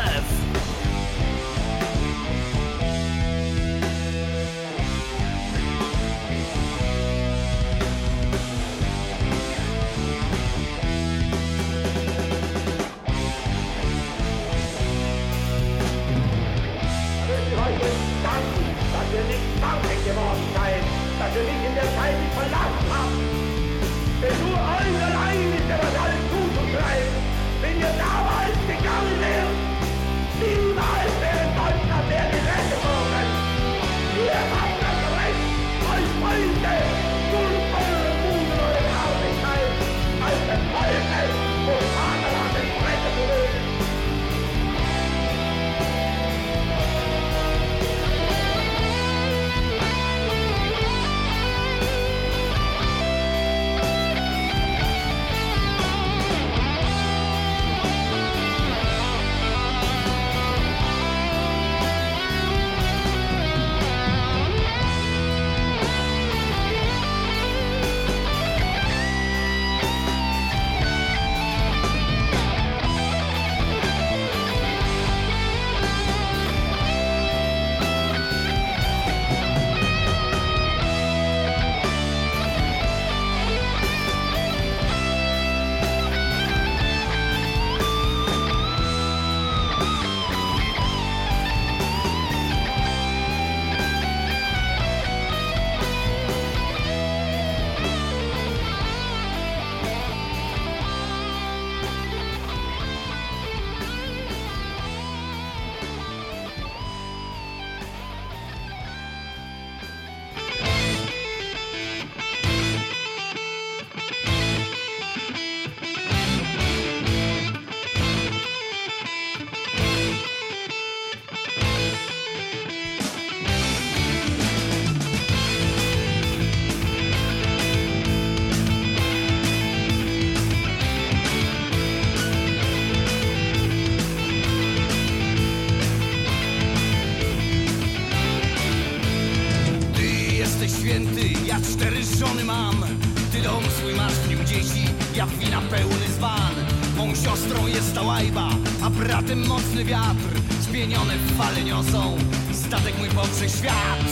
mroczny 149.78 149.86
wiatr 149.86 150.62
Zmienione 150.62 151.14
fale 151.38 151.64
niosą. 151.64 152.18
Statek 152.52 152.98
mój 152.98 153.10
poprzek 153.10 153.50
świat. 153.50 154.06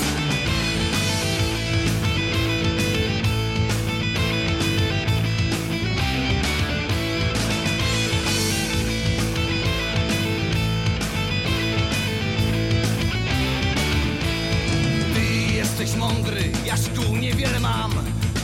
Ty 15.14 15.54
jesteś 15.54 15.96
mądry, 15.96 16.42
ja 16.66 16.78
szkół 16.78 17.16
niewiele 17.16 17.60
mam. 17.60 17.92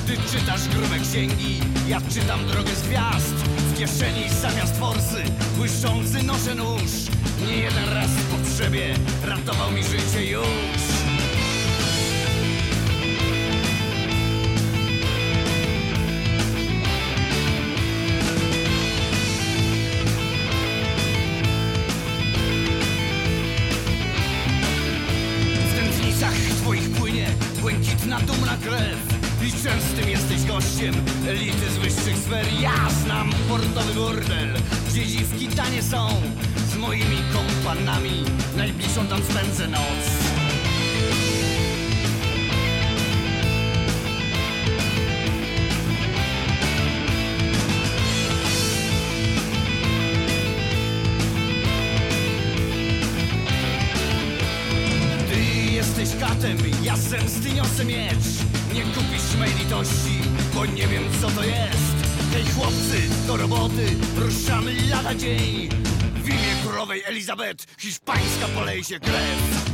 Ty 0.08 0.18
czytasz 0.32 0.68
grube 0.68 1.00
księgi, 1.00 1.60
ja 1.88 2.02
czytam 2.02 2.48
drogę 2.48 2.76
z 2.76 2.82
gwiazd 2.82 3.51
kieszeni 3.82 4.30
zamiast 4.42 4.78
forsy 4.78 5.24
Błyszczący 5.58 6.24
noszę 6.24 6.56
nóż. 6.56 6.92
Nie 7.48 7.58
jeden 7.58 7.90
raz 7.94 8.10
w 8.10 8.38
potrzebie 8.38 8.94
Ratował 9.26 9.72
mi 9.72 9.84
życie 9.84 10.26
już. 10.26 10.92
Błękitna 27.62 28.20
dumna 28.20 28.58
krew. 28.64 28.98
I 29.44 29.52
częstym 29.52 30.10
jesteś 30.10 30.46
gościem 30.46 30.96
elity 31.28 31.70
z 31.70 31.78
wyższych 31.78 32.18
sfer 32.18 32.54
gotowy 33.74 33.94
burdel 33.94 34.54
Gdzie 34.90 35.06
dziwki 35.06 35.48
tanie 35.48 35.84
są 35.84 36.10
Z 36.72 36.76
moimi 36.76 37.18
kompanami. 37.34 38.24
Najbliższą 38.58 39.08
tam 39.08 39.20
spędzę 39.24 39.68
noc. 39.68 39.82
Jesteś 55.72 56.10
katem, 56.20 56.58
ja 56.84 56.98
zemsty 56.98 57.54
niosę 57.54 57.86
miecz. 57.86 58.14
Nie 58.74 58.82
kupisz 58.82 59.36
mej 59.40 59.54
litości, 59.64 60.20
bo 60.56 60.66
nie 60.66 60.88
wiem 60.88 61.04
co 61.22 61.28
to 61.28 61.44
jest. 61.44 61.91
Hej 62.32 62.46
chłopcy, 62.46 63.28
do 63.28 63.38
roboty, 63.38 63.86
ruszamy 64.18 64.74
lada 64.90 65.16
dzień. 65.16 65.70
W 66.16 66.30
imię 66.30 66.56
królowej 66.64 67.04
Elizabeth, 67.06 67.66
hiszpańska 67.78 68.48
poleje 68.56 68.84
się 68.84 69.00
krew 69.00 69.71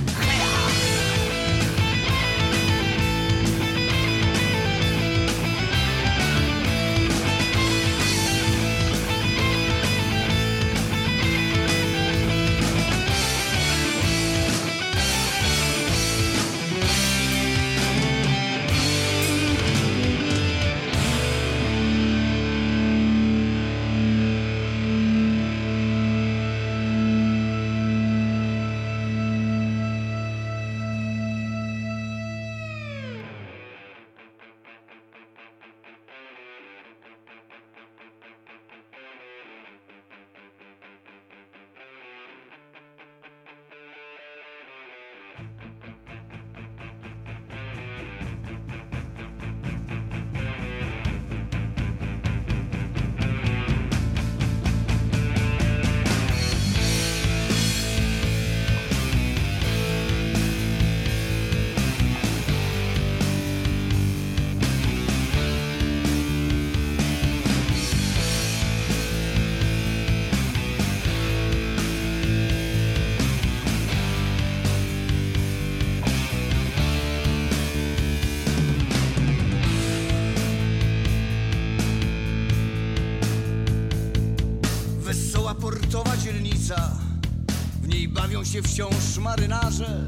się 88.58 88.63
wciąż 88.63 89.17
marynarze 89.17 90.06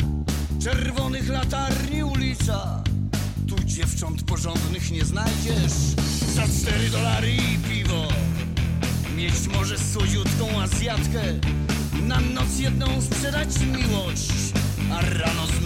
Czerwonych 0.64 1.30
latarni 1.30 2.04
ulica. 2.04 2.84
Tu 3.48 3.56
dziewcząt 3.64 4.24
porządnych 4.24 4.92
nie 4.92 5.06
znajdziesz. 5.06 5.72
Za 6.36 6.44
cztery 6.48 6.90
dolary 6.90 7.32
i 7.32 7.58
piwo. 7.70 8.08
Mieć 9.16 9.48
możesz 9.54 9.80
słodziutką 9.80 10.62
Azjatkę. 10.62 11.22
Na 12.08 12.20
noc 12.20 12.60
jedną 12.60 13.02
sprzedać 13.02 13.50
miłość. 13.60 14.32
A 14.92 15.02
rano 15.02 15.48
znów 15.48 15.59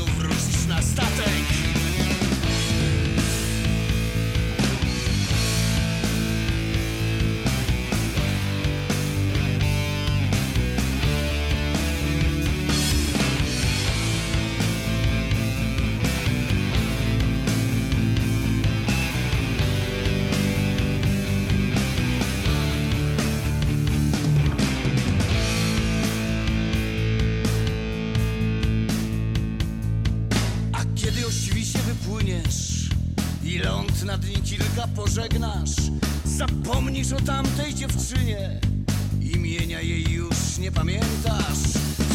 na 34.05 34.17
dni 34.17 34.35
kilka 34.35 34.87
pożegnasz. 34.95 35.75
Zapomnisz 36.25 37.11
o 37.11 37.21
tamtej 37.21 37.73
dziewczynie. 37.73 38.59
Imienia 39.21 39.81
jej 39.81 40.11
już 40.11 40.57
nie 40.59 40.71
pamiętasz. 40.71 41.63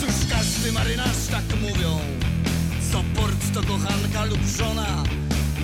Cóż 0.01 0.31
każdy 0.31 0.73
marynarz 0.73 1.27
tak 1.31 1.45
mówią. 1.61 1.99
Co 2.93 3.03
port 3.21 3.53
to 3.55 3.61
kochanka 3.61 4.25
lub 4.25 4.41
żona. 4.59 5.05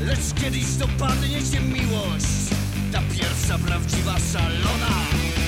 Lecz 0.00 0.42
kiedyś 0.42 0.74
dopadnie 0.74 1.42
cię 1.52 1.60
miłość. 1.60 2.54
Ta 2.92 3.02
pierwsza 3.14 3.58
prawdziwa 3.58 4.16
szalona 4.32 5.43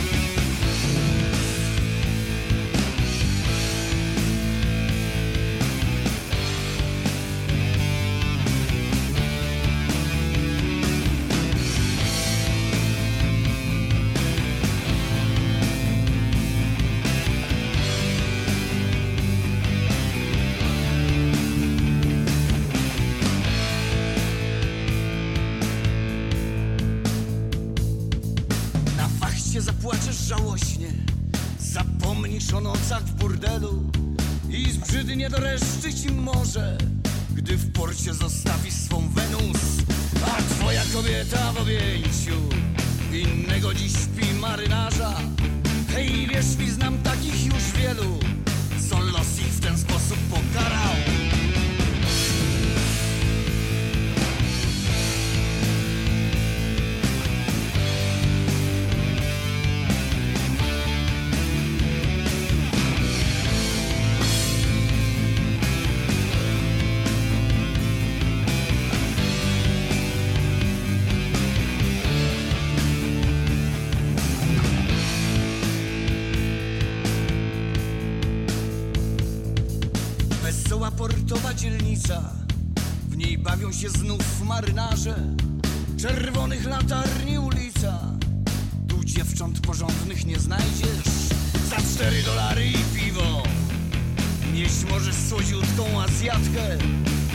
Nieść 94.56 94.84
możesz 94.90 95.14
słodziutką 95.14 96.02
Azjatkę. 96.02 96.78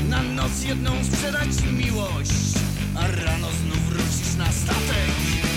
Na 0.10 0.23
noc 0.23 0.63
jedną 0.63 0.91
sprzedać 1.03 1.47
miłość 1.71 2.31
A 2.95 3.07
rano 3.07 3.47
znów 3.51 3.89
wrócisz 3.89 4.36
na 4.38 4.51
statek 4.51 5.50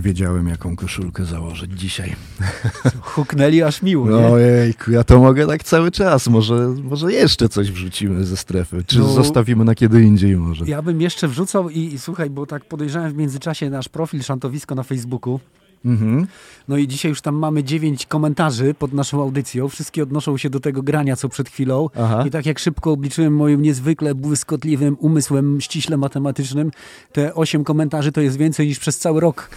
Wiedziałem, 0.00 0.48
jaką 0.48 0.76
koszulkę 0.76 1.24
założyć 1.24 1.80
dzisiaj. 1.80 2.16
Huknęli 3.02 3.62
aż 3.62 3.82
miło, 3.82 4.06
nie? 4.10 4.26
Ojejku, 4.26 4.90
ja 4.90 5.04
to 5.04 5.18
mogę 5.18 5.46
tak 5.46 5.64
cały 5.64 5.90
czas. 5.90 6.28
Może, 6.28 6.74
może 6.82 7.12
jeszcze 7.12 7.48
coś 7.48 7.70
wrzucimy 7.70 8.24
ze 8.24 8.36
strefy. 8.36 8.84
Czy 8.86 8.98
No. 8.98 9.08
zostawimy 9.08 9.64
na 9.64 9.74
kiedy 9.74 10.02
indziej 10.02 10.36
może? 10.36 10.64
Ja 10.64 10.82
bym 10.82 11.00
jeszcze 11.00 11.28
wrzucał 11.28 11.70
i, 11.70 11.78
i 11.78 11.98
słuchaj, 11.98 12.30
bo 12.30 12.46
tak 12.46 12.64
podejrzałem 12.64 13.12
w 13.12 13.16
międzyczasie 13.16 13.70
nasz 13.70 13.88
profil 13.88 14.22
Szantowisko 14.22 14.74
na 14.74 14.82
Facebooku. 14.82 15.40
Mhm. 15.84 16.26
No 16.68 16.76
i 16.76 16.88
dzisiaj 16.88 17.08
już 17.08 17.20
tam 17.20 17.34
mamy 17.34 17.64
dziewięć 17.64 18.06
komentarzy 18.06 18.74
pod 18.74 18.92
naszą 18.92 19.22
audycją. 19.22 19.68
Wszystkie 19.68 20.02
odnoszą 20.02 20.36
się 20.36 20.50
do 20.50 20.60
tego 20.60 20.82
grania, 20.82 21.16
co 21.16 21.28
przed 21.28 21.48
chwilą. 21.48 21.88
Aha. 21.96 22.24
I 22.26 22.30
tak 22.30 22.46
jak 22.46 22.58
szybko 22.58 22.92
obliczyłem 22.92 23.36
moim 23.36 23.62
niezwykle 23.62 24.14
błyskotliwym 24.14 24.96
umysłem 25.00 25.60
ściśle 25.60 25.96
matematycznym, 25.96 26.70
te 27.12 27.34
osiem 27.34 27.64
komentarzy 27.64 28.12
to 28.12 28.20
jest 28.20 28.36
więcej 28.36 28.66
niż 28.66 28.78
przez 28.78 28.98
cały 28.98 29.20
rok 29.20 29.50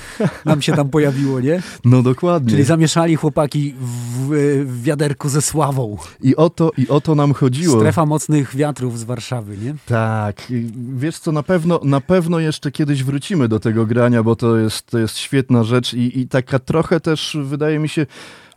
nam 0.45 0.61
się 0.61 0.73
tam 0.73 0.89
pojawiło, 0.89 1.39
nie? 1.39 1.61
No 1.85 2.03
dokładnie. 2.03 2.51
Czyli 2.51 2.63
zamieszali 2.63 3.15
chłopaki 3.15 3.73
w, 3.79 4.29
w 4.65 4.83
wiaderku 4.83 5.29
ze 5.29 5.41
sławą. 5.41 5.97
I 6.21 6.35
o 6.35 6.49
to, 6.49 6.71
I 6.77 6.87
o 6.87 7.01
to 7.01 7.15
nam 7.15 7.33
chodziło. 7.33 7.79
Strefa 7.79 8.05
mocnych 8.05 8.55
wiatrów 8.55 8.99
z 8.99 9.03
Warszawy, 9.03 9.57
nie? 9.57 9.75
Tak, 9.85 10.51
i 10.51 10.71
wiesz 10.95 11.19
co, 11.19 11.31
na 11.31 11.43
pewno, 11.43 11.79
na 11.83 12.01
pewno 12.01 12.39
jeszcze 12.39 12.71
kiedyś 12.71 13.03
wrócimy 13.03 13.47
do 13.47 13.59
tego 13.59 13.85
grania, 13.85 14.23
bo 14.23 14.35
to 14.35 14.57
jest, 14.57 14.85
to 14.85 14.99
jest 14.99 15.17
świetna 15.17 15.63
rzecz 15.63 15.93
i, 15.93 16.12
i 16.19 16.27
taka 16.27 16.59
trochę 16.59 16.99
też, 16.99 17.37
wydaje 17.43 17.79
mi 17.79 17.89
się, 17.89 18.05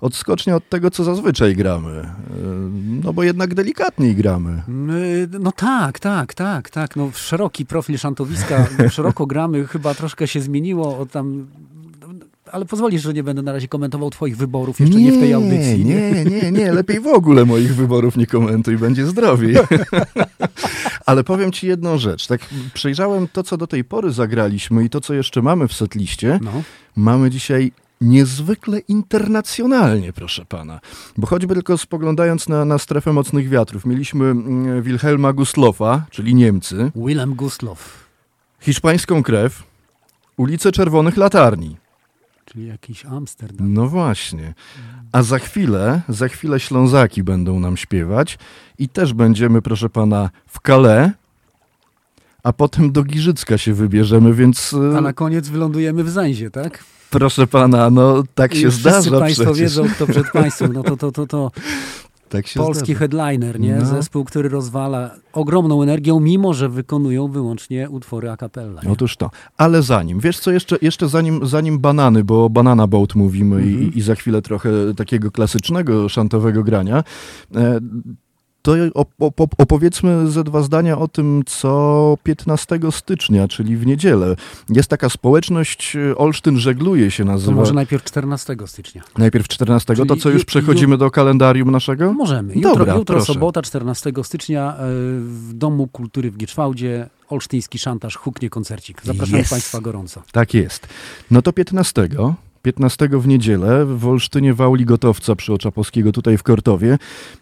odskocznia 0.00 0.56
od 0.56 0.68
tego, 0.68 0.90
co 0.90 1.04
zazwyczaj 1.04 1.56
gramy. 1.56 1.90
Yy, 1.94 2.06
No 3.04 3.12
bo 3.12 3.22
jednak 3.22 3.54
delikatniej 3.54 4.14
gramy. 4.14 4.62
My- 4.68 5.28
No 5.40 5.52
tak, 5.52 5.98
tak, 5.98 6.34
tak, 6.34 6.70
tak. 6.70 6.96
No, 6.96 7.10
szeroki 7.14 7.66
profil 7.66 7.98
szantowiska, 7.98 8.66
szeroko 8.90 9.26
gramy, 9.26 9.66
chyba 9.66 9.94
troszkę 9.94 10.26
się 10.28 10.40
zmieniło 10.40 10.98
od 10.98 11.10
tam... 11.10 11.46
Ale 12.52 12.64
pozwolisz, 12.64 13.02
że 13.02 13.14
nie 13.14 13.22
będę 13.22 13.42
na 13.42 13.52
razie 13.52 13.68
komentował 13.68 14.10
twoich 14.10 14.36
wyborów, 14.36 14.80
jeszcze 14.80 14.98
nie, 14.98 15.12
w 15.12 15.20
tej 15.20 15.32
audycji. 15.32 15.84
Nie, 15.84 16.24
nie, 16.24 16.52
nie, 16.52 16.72
lepiej 16.72 17.00
w 17.00 17.06
ogóle 17.06 17.44
moich 17.44 17.74
wyborów 17.74 18.16
nie 18.16 18.26
komentuj, 18.26 18.76
będzie 18.76 19.06
zdrowiej. 19.06 19.56
Ale 21.06 21.24
powiem 21.24 21.52
ci 21.52 21.66
jedną 21.66 21.98
rzecz. 21.98 22.26
Tak 22.26 22.40
przejrzałem 22.74 23.28
to, 23.28 23.42
co 23.42 23.56
do 23.56 23.66
tej 23.66 23.84
pory 23.84 24.12
zagraliśmy 24.12 24.84
i 24.84 24.90
to, 24.90 25.00
co 25.00 25.14
jeszcze 25.14 25.42
mamy 25.42 25.68
w 25.68 25.72
setliście. 25.72 26.38
No. 26.42 26.62
Mamy 26.96 27.30
dzisiaj 27.30 27.72
niezwykle 28.00 28.78
internacjonalnie, 28.78 30.12
proszę 30.12 30.44
pana. 30.44 30.80
Bo 31.16 31.26
choćby 31.26 31.54
tylko 31.54 31.78
spoglądając 31.78 32.48
na, 32.48 32.64
na 32.64 32.78
strefę 32.78 33.12
mocnych 33.12 33.48
wiatrów, 33.48 33.86
mieliśmy 33.86 34.24
mm, 34.24 34.82
Wilhelma 34.82 35.32
Gustlofa, 35.32 36.06
czyli 36.10 36.34
Niemcy, 36.34 36.92
Willem 36.96 37.34
Gustloff, 37.34 38.04
hiszpańską 38.60 39.22
krew, 39.22 39.62
ulicę 40.36 40.72
Czerwonych 40.72 41.16
Latarni. 41.16 41.76
Czyli 42.56 42.68
jakiś 42.68 43.06
Amsterdam. 43.06 43.72
No 43.72 43.86
właśnie. 43.86 44.54
A 45.12 45.22
za 45.22 45.38
chwilę, 45.38 46.00
za 46.08 46.28
chwilę 46.28 46.60
Ślązaki 46.60 47.22
będą 47.22 47.60
nam 47.60 47.76
śpiewać 47.76 48.38
i 48.78 48.88
też 48.88 49.12
będziemy, 49.12 49.62
proszę 49.62 49.88
pana, 49.88 50.30
w 50.46 50.58
Calais, 50.66 51.10
a 52.42 52.52
potem 52.52 52.92
do 52.92 53.02
Giżycka 53.02 53.58
się 53.58 53.74
wybierzemy, 53.74 54.34
więc 54.34 54.74
e, 54.92 54.98
A 54.98 55.00
na 55.00 55.12
koniec 55.12 55.48
wylądujemy 55.48 56.04
w 56.04 56.10
Zęzie, 56.10 56.50
tak? 56.50 56.84
proszę 57.10 57.46
pana, 57.46 57.90
no 57.90 58.22
tak 58.34 58.54
I 58.54 58.60
się 58.60 58.70
zdarza 58.70 59.00
Wszyscy 59.00 59.18
państwo 59.18 59.44
przecież. 59.44 59.60
wiedzą, 59.60 59.88
kto 59.94 60.06
przed 60.06 60.30
państwem. 60.30 60.72
No 60.72 60.82
to, 60.82 60.96
to, 60.96 61.12
to, 61.12 61.26
to 61.26 61.50
Tak 62.28 62.44
polski 62.56 62.84
zdarza. 62.84 62.98
headliner, 62.98 63.60
nie? 63.60 63.76
No. 63.76 63.84
Zespół, 63.86 64.24
który 64.24 64.48
rozwala 64.48 65.10
ogromną 65.32 65.82
energią, 65.82 66.20
mimo 66.20 66.54
że 66.54 66.68
wykonują 66.68 67.28
wyłącznie 67.28 67.90
utwory 67.90 68.30
a 68.30 68.36
cappella. 68.36 68.82
nie? 68.82 68.90
Otóż 68.90 69.16
to. 69.16 69.30
Ale 69.56 69.82
zanim, 69.82 70.20
wiesz 70.20 70.38
co, 70.40 70.50
jeszcze, 70.50 70.76
jeszcze 70.82 71.08
zanim, 71.08 71.46
zanim 71.46 71.78
banany, 71.78 72.24
bo 72.24 72.50
banana 72.50 72.86
boat 72.86 73.14
mówimy 73.14 73.56
Mhm. 73.56 73.82
i, 73.92 73.98
i 73.98 74.02
za 74.02 74.14
chwilę 74.14 74.42
trochę 74.42 74.70
takiego 74.96 75.30
klasycznego 75.30 76.08
szantowego 76.08 76.62
grania, 76.64 77.04
e, 77.56 77.78
to 78.66 78.72
op, 78.94 79.08
op, 79.18 79.40
op- 79.40 79.54
opowiedzmy 79.58 80.30
ze 80.30 80.44
dwa 80.44 80.62
zdania 80.62 80.98
o 80.98 81.08
tym, 81.08 81.42
co 81.46 82.18
15 82.22 82.78
stycznia, 82.90 83.48
czyli 83.48 83.76
w 83.76 83.86
niedzielę. 83.86 84.36
Jest 84.68 84.88
taka 84.88 85.08
społeczność, 85.08 85.96
e, 85.96 86.16
Olsztyn 86.16 86.58
żegluje 86.58 87.10
się 87.10 87.24
To 87.24 87.30
nazywa. 87.32 87.52
może 87.52 87.74
najpierw 87.74 88.04
14 88.04 88.56
stycznia. 88.66 89.02
Najpierw 89.18 89.48
14, 89.48 89.94
to 89.96 90.06
Czyli 90.06 90.20
co 90.20 90.30
już 90.30 90.42
ju- 90.42 90.46
przechodzimy 90.46 90.98
do 90.98 91.10
kalendarium 91.10 91.70
naszego? 91.70 92.12
Możemy. 92.12 92.54
Jutro, 92.54 92.70
Dobra, 92.76 92.94
jutro 92.94 93.16
proszę. 93.16 93.32
sobota, 93.34 93.62
14 93.62 94.12
stycznia 94.24 94.72
e, 94.72 94.76
w 95.20 95.50
Domu 95.54 95.86
Kultury 95.88 96.30
w 96.30 96.36
Gieczwałdzie 96.36 97.08
Olsztyński 97.28 97.78
Szantaż 97.78 98.16
huknie 98.16 98.50
koncercik. 98.50 99.00
Zapraszamy 99.04 99.42
Yes. 99.42 99.50
Państwa 99.50 99.80
gorąco. 99.80 100.22
Tak 100.32 100.54
jest. 100.54 100.86
No 101.30 101.42
to 101.42 101.52
15. 101.52 102.08
15 102.66 103.08
w 103.12 103.28
niedzielę 103.28 103.86
w 103.86 104.06
Olsztynie 104.06 104.54
w 104.54 104.60
auli 104.60 104.84
Gotowca 104.84 105.36
przy 105.36 105.52
Oczapowskiego 105.52 106.12
tutaj 106.12 106.38
w 106.38 106.42
Kortowie. 106.42 106.98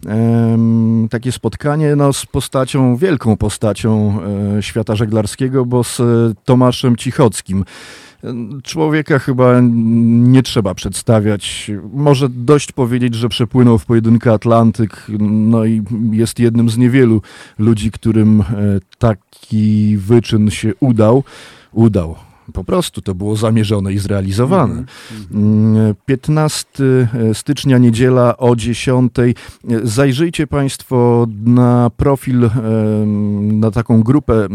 Em, 0.06 1.08
takie 1.10 1.32
spotkanie 1.32 1.96
no, 1.96 2.12
z 2.12 2.26
postacią, 2.26 2.96
wielką 2.96 3.36
postacią 3.36 4.18
e, 4.58 4.62
świata 4.62 4.96
żeglarskiego, 4.96 5.64
bo 5.64 5.84
z 5.84 6.00
e, 6.00 6.04
Tomaszem 6.44 6.96
Cichockim. 6.96 7.64
Człowieka 8.62 9.18
chyba 9.18 9.60
nie 9.62 10.42
trzeba 10.42 10.74
przedstawiać. 10.74 11.70
Może 11.92 12.28
dość 12.28 12.72
powiedzieć, 12.72 13.14
że 13.14 13.28
przepłynął 13.28 13.78
w 13.78 13.86
pojedynkę 13.86 14.32
Atlantyk, 14.32 15.06
no 15.18 15.64
i 15.64 15.82
jest 16.10 16.38
jednym 16.38 16.70
z 16.70 16.78
niewielu 16.78 17.22
ludzi, 17.58 17.90
którym 17.90 18.40
e, 18.40 18.44
taki 18.98 19.96
wyczyn 19.96 20.50
się 20.50 20.72
udał. 20.80 21.24
Udał. 21.72 22.16
Po 22.52 22.64
prostu 22.64 23.02
to 23.02 23.14
było 23.14 23.36
zamierzone 23.36 23.92
i 23.92 23.98
zrealizowane. 23.98 24.84
Mm, 25.32 25.94
15 26.06 26.66
stycznia, 27.32 27.78
niedziela 27.78 28.36
o 28.36 28.56
10. 28.56 29.12
Zajrzyjcie 29.82 30.46
Państwo 30.46 31.26
na 31.44 31.90
profil, 31.96 32.44
em, 32.44 33.60
na 33.60 33.70
taką 33.70 34.02
grupę 34.02 34.48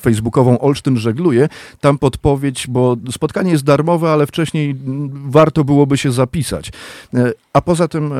facebookową 0.00 0.58
Olsztyn 0.58 0.96
Żegluje. 0.96 1.48
Tam 1.80 1.98
podpowiedź, 1.98 2.66
bo 2.68 2.96
spotkanie 3.10 3.50
jest 3.50 3.64
darmowe, 3.64 4.10
ale 4.10 4.26
wcześniej 4.26 4.76
warto 5.26 5.64
byłoby 5.64 5.96
się 5.96 6.12
zapisać. 6.12 6.72
E, 7.14 7.32
A 7.52 7.60
poza 7.60 7.88
tym 7.88 8.12
e, 8.12 8.16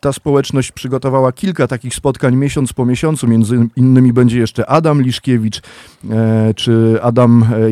ta 0.00 0.12
społeczność 0.12 0.72
przygotowała 0.72 1.32
kilka 1.32 1.66
takich 1.66 1.94
spotkań 1.94 2.36
miesiąc 2.36 2.72
po 2.72 2.86
miesiącu. 2.86 3.28
Między 3.28 3.68
innymi 3.76 4.12
będzie 4.12 4.38
jeszcze 4.38 4.66
Adam 4.66 5.02
Liszkiewicz 5.02 5.62
e, 6.10 6.54
czy 6.54 6.98
Adam 7.02 7.46
e, 7.54 7.70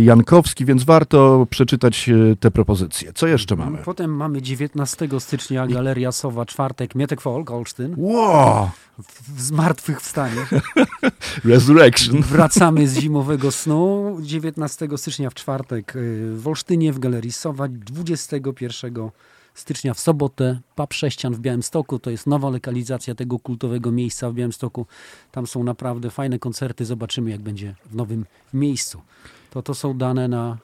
Jankowski, 0.59 0.65
więc 0.65 0.85
warto 0.85 1.47
przeczytać 1.51 2.09
e, 2.09 2.37
te 2.37 2.51
propozycje. 2.51 3.13
Co 3.13 3.27
jeszcze 3.27 3.57
mamy? 3.57 3.79
Potem 3.85 4.17
mamy 4.17 4.43
19 4.43 5.09
stycznia 5.19 5.67
Galeria 5.67 6.13
Sowa, 6.13 6.47
czwartek, 6.47 6.95
Mietek 6.95 7.21
Folk, 7.21 7.51
Olsztyn. 7.51 7.95
Wow! 7.97 8.71
W 8.99 9.41
zmartwychwstanie. 9.41 10.47
Resurrection. 11.45 12.23
Wracamy 12.23 12.89
z 12.89 12.99
zimowego 12.99 13.53
snu. 13.53 14.19
19 14.23 14.89
stycznia 14.97 15.31
w 15.31 15.35
czwartek 15.35 15.97
y, 15.97 16.35
w 16.37 16.49
Olsztynie 16.49 16.93
w 16.93 16.99
Galerii 16.99 17.33
Sowa. 17.33 17.69
21 17.69 19.11
stycznia 19.59 19.95
w 19.95 20.01
sobotę 20.01 20.61
Pub 20.75 20.95
Sześcian 20.95 21.35
w 21.35 21.41
Białymstoku. 21.41 21.99
To 21.99 22.11
jest 22.11 22.27
nowa 22.27 22.51
lokalizacja 22.51 23.15
tego 23.15 23.39
kultowego 23.39 23.93
miejsca 23.93 24.31
w 24.31 24.35
Białymstoku. 24.35 24.87
Tam 25.33 25.47
są 25.47 25.65
naprawdę 25.65 26.11
fajne 26.11 26.39
koncerty. 26.39 26.85
Zobaczymy 26.85 27.31
jak 27.31 27.41
będzie 27.41 27.75
w 27.91 27.95
nowym 27.95 28.27
miejscu. 28.55 29.01
To 29.51 29.63
to 29.63 29.75
są 29.75 29.99
dane 29.99 30.29
na, 30.29 30.59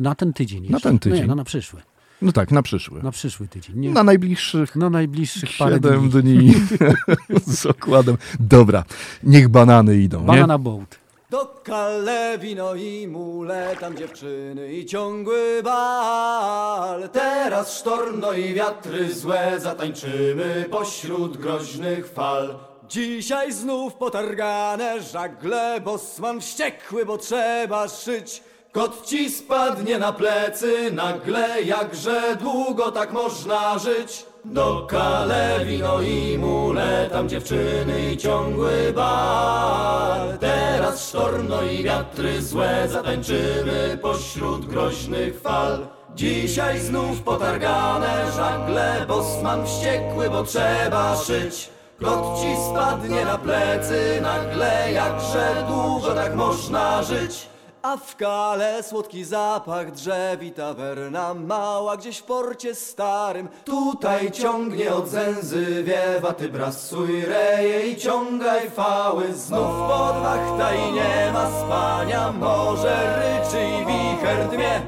na 0.00 0.14
ten 0.14 0.32
tydzień. 0.32 0.62
Na 0.62 0.68
jeszcze. 0.68 0.88
ten 0.88 0.98
tydzień. 0.98 1.20
Nie, 1.20 1.26
no 1.26 1.34
na 1.34 1.44
przyszły. 1.44 1.82
No 2.22 2.32
tak, 2.32 2.50
na 2.50 2.62
przyszły. 2.62 3.02
Na 3.02 3.10
przyszły 3.10 3.48
tydzień. 3.48 3.78
Nie, 3.78 3.90
Na 3.90 4.04
najbliższych 4.04 4.76
na 4.76 4.90
najbliższych 4.90 5.50
parę 5.58 5.76
siedem 5.76 6.10
dni. 6.10 6.22
dni. 6.22 6.54
Z 7.46 7.66
okładem. 7.66 8.16
Dobra, 8.40 8.84
niech 9.22 9.48
banany 9.48 9.96
idą. 9.96 10.24
Banana 10.24 10.58
Boat. 10.58 10.98
Do 11.30 11.46
Kale 11.62 12.38
wino 12.38 12.74
i 12.74 13.08
mule, 13.08 13.76
tam 13.80 13.96
dziewczyny 13.96 14.72
i 14.72 14.86
ciągły 14.86 15.62
bal. 15.62 17.08
Teraz 17.08 17.78
sztorm, 17.78 18.20
no 18.20 18.32
i 18.32 18.54
wiatry 18.54 19.14
złe, 19.14 19.52
zatańczymy 19.58 20.66
pośród 20.70 21.36
groźnych 21.36 22.12
fal. 22.12 22.58
Dzisiaj 22.88 23.52
znów 23.52 23.94
potargane 23.94 25.02
żagle, 25.02 25.80
bosman 25.84 26.40
wściekły, 26.40 27.06
bo 27.06 27.18
trzeba 27.18 27.88
szyć. 27.88 28.42
Kot 28.72 29.06
ci 29.06 29.30
spadnie 29.30 29.98
na 29.98 30.12
plecy 30.12 30.92
nagle, 30.92 31.62
jakże 31.62 32.36
długo 32.40 32.92
tak 32.92 33.12
można 33.12 33.78
żyć. 33.78 34.26
Do 34.50 34.86
Kale 34.86 35.64
wino 35.64 36.00
i 36.00 36.38
mule, 36.38 37.08
tam 37.12 37.28
dziewczyny 37.28 38.12
i 38.12 38.16
ciągły 38.16 38.92
bal. 38.92 40.38
Teraz 40.38 41.08
sztorm, 41.08 41.48
no 41.48 41.62
i 41.62 41.82
wiatry 41.82 42.42
złe, 42.42 42.88
zatańczymy 42.88 43.98
pośród 44.02 44.66
groźnych 44.66 45.40
fal. 45.40 45.86
Dzisiaj 46.14 46.80
znów 46.80 47.22
potargane 47.22 48.32
żagle, 48.36 49.04
bosman 49.08 49.66
wściekły, 49.66 50.30
bo 50.30 50.42
trzeba 50.44 51.16
szyć. 51.16 51.70
Kot 52.00 52.40
ci 52.40 52.56
spadnie 52.70 53.24
na 53.24 53.38
plecy 53.38 54.20
nagle, 54.22 54.92
jakże 54.92 55.64
długo 55.68 56.14
tak 56.14 56.34
można 56.34 57.02
żyć. 57.02 57.48
A 57.82 57.96
w 57.96 58.16
kale 58.16 58.82
słodki 58.82 59.24
zapach 59.24 59.92
drzew 59.92 60.42
i 60.42 60.52
tawerna 60.52 61.34
mała 61.34 61.96
Gdzieś 61.96 62.18
w 62.18 62.22
porcie 62.22 62.74
starym. 62.74 63.48
Tutaj 63.64 64.30
ciągnie 64.30 64.94
od 64.94 65.08
zęzy 65.08 65.84
wiewa 65.84 66.32
Ty 66.32 66.48
brasuj 66.48 67.24
reje 67.24 67.86
i 67.86 67.96
ciągaj 67.96 68.70
fały 68.70 69.34
Znów 69.34 69.76
pod 69.88 70.22
wachta 70.22 70.74
i 70.74 70.92
nie 70.92 71.30
ma 71.32 71.50
spania 71.50 72.32
Morze 72.32 72.96
ryczy 73.18 73.64
i 73.66 73.86
wicher 73.86 74.48
dmie. 74.50 74.80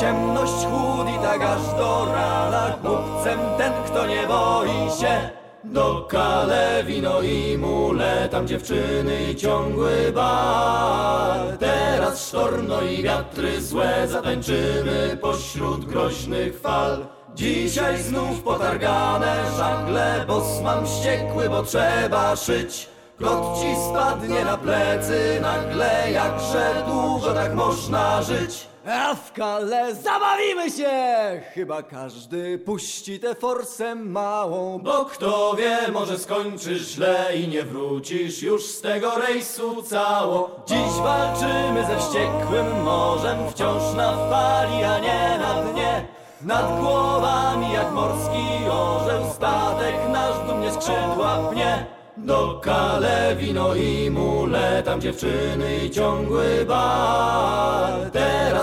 Ciemność 0.00 0.52
chłód 0.52 1.06
tak 1.22 1.42
aż 1.42 1.62
do 1.78 2.06
rana 2.12 2.78
Głupcem 2.82 3.38
ten, 3.58 3.72
kto 3.86 4.06
nie 4.06 4.26
boi 4.26 4.90
się 5.00 5.43
do 5.64 6.06
kale 6.08 6.84
wino 6.84 7.22
i 7.22 7.58
mule, 7.58 8.28
tam 8.28 8.46
dziewczyny 8.46 9.30
i 9.30 9.36
ciągły 9.36 10.12
bal. 10.12 11.58
Teraz 11.58 12.28
sztorno 12.28 12.82
i 12.82 13.02
wiatry 13.02 13.62
złe, 13.62 14.08
zatańczymy 14.08 15.18
pośród 15.20 15.84
groźnych 15.84 16.60
fal. 16.60 17.06
Dzisiaj 17.34 18.02
znów 18.02 18.42
potargane 18.42 19.36
żagle, 19.56 20.24
bosman 20.28 20.86
wściekły, 20.86 21.48
bo 21.48 21.62
trzeba 21.62 22.36
szyć. 22.36 22.88
Kot 23.18 23.60
ci 23.60 23.66
spadnie 23.90 24.44
na 24.44 24.56
plecy 24.56 25.38
nagle, 25.42 26.12
jakże 26.12 26.74
długo 26.86 27.34
tak 27.34 27.54
można 27.54 28.22
żyć. 28.22 28.73
A 28.86 29.16
kale 29.34 29.94
zabawimy 29.94 30.70
się! 30.70 30.90
Chyba 31.54 31.82
każdy 31.82 32.58
puści 32.58 33.20
tę 33.20 33.34
forsę 33.34 33.94
małą, 33.94 34.78
bo 34.78 35.04
kto 35.04 35.54
wie, 35.58 35.78
może 35.92 36.18
skończysz 36.18 36.88
źle 36.88 37.36
i 37.36 37.48
nie 37.48 37.62
wrócisz 37.62 38.42
już 38.42 38.66
z 38.66 38.80
tego 38.80 39.18
rejsu 39.18 39.82
cało. 39.82 40.50
Dziś 40.66 40.92
walczymy 41.02 41.86
ze 41.86 41.98
wściekłym 41.98 42.82
morzem, 42.82 43.38
wciąż 43.50 43.94
na 43.96 44.16
fali, 44.30 44.84
a 44.84 44.98
nie 44.98 45.38
na 45.38 45.54
dnie. 45.62 46.06
Nad 46.42 46.80
głowami 46.80 47.72
jak 47.72 47.92
morski 47.92 48.68
orzeł, 48.70 49.24
statek 49.34 49.94
nasz 50.12 50.46
dumnie 50.46 50.72
skrzydła 50.72 51.50
pnie. 51.52 51.86
Do 52.16 52.60
kale 52.62 53.36
wino 53.36 53.74
i 53.74 54.10
mule, 54.10 54.82
tam 54.82 55.00
dziewczyny 55.00 55.76
i 55.84 55.90
ciągły 55.90 56.64
bal. 56.68 58.10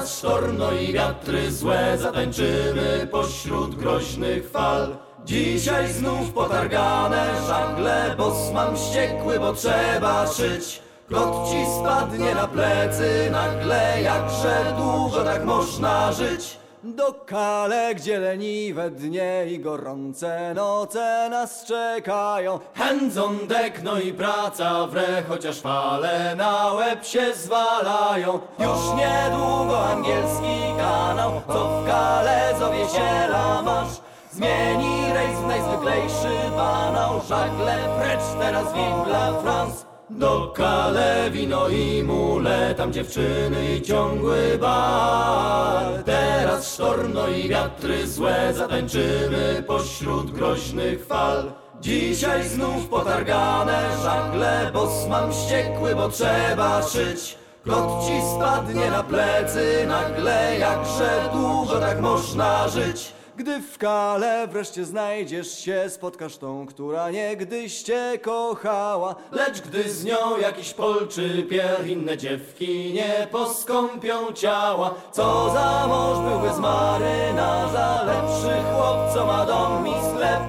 Teraz 0.01 0.17
sztorno 0.17 0.71
i 0.71 0.93
wiatry 0.93 1.51
złe, 1.51 1.97
zatańczymy 1.97 3.07
pośród 3.11 3.75
groźnych 3.75 4.49
fal. 4.49 4.97
Dzisiaj 5.25 5.93
znów 5.93 6.33
potargane 6.33 7.27
żagle, 7.47 8.15
bosman 8.17 8.75
wściekły, 8.75 9.39
bo 9.39 9.53
trzeba 9.53 10.27
szyć. 10.27 10.81
Kot 11.11 11.49
ci 11.49 11.65
spadnie 11.79 12.35
na 12.35 12.47
plecy 12.47 13.29
nagle, 13.31 14.01
jakże 14.01 14.73
długo 14.77 15.23
tak 15.23 15.45
można 15.45 16.11
żyć. 16.11 16.57
Do 16.83 17.13
kale, 17.13 17.95
gdzie 17.95 18.19
leniwe 18.19 18.89
dnie 18.91 19.45
i 19.47 19.59
gorące 19.59 20.53
noce 20.53 21.27
nas 21.29 21.65
czekają. 21.65 22.59
Hands 22.73 23.17
on 23.17 23.47
deck, 23.47 23.83
no 23.83 23.99
i 23.99 24.13
praca 24.13 24.87
w 24.87 24.97
re, 24.97 25.23
chociaż 25.29 25.59
fale 25.59 26.35
na 26.35 26.73
łeb 26.73 27.05
się 27.05 27.33
zwalają. 27.33 28.39
Już 28.59 28.79
niedługo 28.97 29.89
angielski 29.89 30.77
kanał, 30.77 31.41
co 31.47 31.81
w 31.81 31.87
kale 31.87 32.53
zowie 32.59 32.89
się 32.89 33.29
masz. 33.65 34.01
Zmieni 34.31 35.13
rejs 35.13 35.39
w 35.39 35.47
najzwyklejszy 35.47 36.51
banał, 36.55 37.21
żagle 37.29 37.77
precz 37.99 38.23
teraz 38.39 38.73
vive 38.73 39.07
la 39.07 39.41
France. 39.41 39.90
Do 40.19 40.53
kale 40.55 41.29
wino 41.31 41.69
i 41.69 42.03
mule, 42.03 42.75
tam 42.75 42.93
dziewczyny 42.93 43.75
i 43.75 43.81
ciągły 43.81 44.57
bal. 44.57 46.03
Teraz 46.03 46.73
sztorno 46.73 47.27
i 47.27 47.49
wiatry 47.49 48.07
złe, 48.07 48.53
zatańczymy 48.53 49.63
pośród 49.67 50.31
groźnych 50.31 51.05
fal. 51.05 51.51
Dzisiaj 51.81 52.49
znów 52.49 52.87
potargane 52.89 53.97
żagle, 54.03 54.71
bosman 54.73 55.31
wściekły, 55.31 55.95
bo 55.95 56.09
trzeba 56.09 56.81
szyć. 56.81 57.37
Kot 57.65 58.05
ci 58.05 58.13
spadnie 58.35 58.91
na 58.91 59.03
plecy 59.03 59.85
nagle, 59.87 60.57
jakże 60.59 61.29
długo 61.33 61.79
tak 61.79 62.01
można 62.01 62.67
żyć. 62.67 63.13
Gdy 63.41 63.59
w 63.61 63.77
kale 63.77 64.47
wreszcie 64.47 64.85
znajdziesz 64.85 65.59
się, 65.59 65.89
spotkasz 65.89 66.37
tą, 66.37 66.65
która 66.65 67.11
niegdyś 67.11 67.81
cię 67.81 68.19
kochała. 68.21 69.15
Lecz 69.31 69.61
gdy 69.61 69.91
z 69.91 70.03
nią 70.05 70.37
jakiś 70.41 70.73
polczy 70.73 71.43
pier, 71.49 71.87
inne 71.87 72.17
dziewki 72.17 72.93
nie 72.93 73.27
poskąpią 73.31 74.33
ciała. 74.33 74.93
Co 75.11 75.51
za 75.53 75.87
mąż 75.87 76.29
byłby 76.29 76.53
z 76.53 76.59
marynarza, 76.59 78.03
lepszy 78.03 78.63
chłop, 78.73 79.13
co 79.13 79.25
ma 79.25 79.45
dom 79.45 79.87
i 79.87 79.93
sklep. 80.13 80.41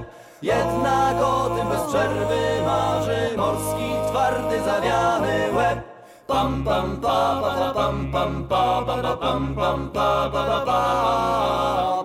Jednak 0.43 1.17
o 1.23 1.51
tym 1.57 1.69
bez 1.69 1.83
przerwy 1.83 2.63
marzy 2.67 3.37
morski, 3.37 4.11
twardy, 4.11 4.63
zawiany 4.65 5.53
łeb. 5.55 5.92
Pam 6.33 6.65
pam 6.65 6.97
pa 7.03 7.17
pa 7.43 7.51
pa 7.61 7.67
pam 7.77 7.97
pam 8.13 8.33
pa 8.49 8.63
pa 8.87 8.95
pa 9.05 9.13
pam 9.23 9.55
pam 9.55 9.81
pa 9.95 10.09
pa 10.33 10.43
pa 10.49 10.59
pa 10.69 10.81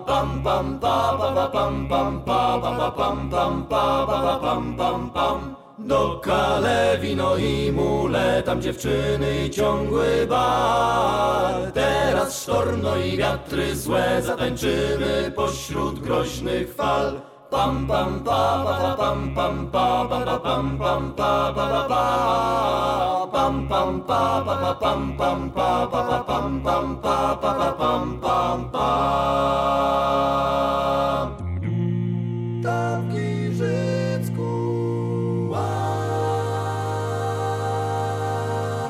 pam 0.08 0.28
pam 0.44 0.66
pa 0.82 0.96
pa 1.18 1.28
pa 1.36 1.46
pam 1.54 1.88
pam 1.88 2.22
pa 2.26 2.40
pa 2.62 2.70
pa 2.78 2.88
pam 2.98 3.30
pam 3.30 3.54
pa 3.70 3.84
pa 4.08 4.16
pa 4.24 4.34
pam 4.44 4.76
pam 4.76 5.10
pam 5.16 5.56
do 5.78 6.20
kale 6.20 6.98
wino 7.00 7.38
i 7.38 7.72
mule, 7.72 8.42
tam 8.42 8.62
dziewczyny 8.62 9.46
i 9.46 9.50
ciągły 9.50 10.26
bal. 10.26 11.72
Teraz 11.72 12.42
sztorno 12.42 12.96
i 12.96 13.16
wiatry 13.16 13.76
złe, 13.76 14.22
zatańczymy 14.22 15.32
pośród 15.36 15.98
groźnych 16.00 16.74
fal. 16.74 17.20
Pam 17.50 17.86
pam 17.88 18.20
pa 18.24 18.62
pa 18.64 18.76
pa 18.78 18.94
pam 18.98 19.34
pam 19.34 19.70
pa 19.72 20.04
pa 20.04 20.18
pa 20.20 20.36
pam 20.38 20.78
pam 20.78 21.14
pa 21.16 21.52
pa 21.56 21.64
pa 21.72 21.80
pa 21.88 22.02
pam 23.32 23.68
pam 23.68 24.02
pa 24.06 24.44
pa 24.44 24.54
pa 24.60 24.72
pam 24.76 25.16
pam 25.16 25.50
pa 25.56 25.86
pa 25.86 26.00
pa 26.08 26.18
pam 26.28 26.60
pam 26.60 27.00
pa 27.00 27.16
pa 27.40 27.52
pa 27.58 27.72
pam 27.72 28.20
pam 28.20 28.70
pam 28.70 28.98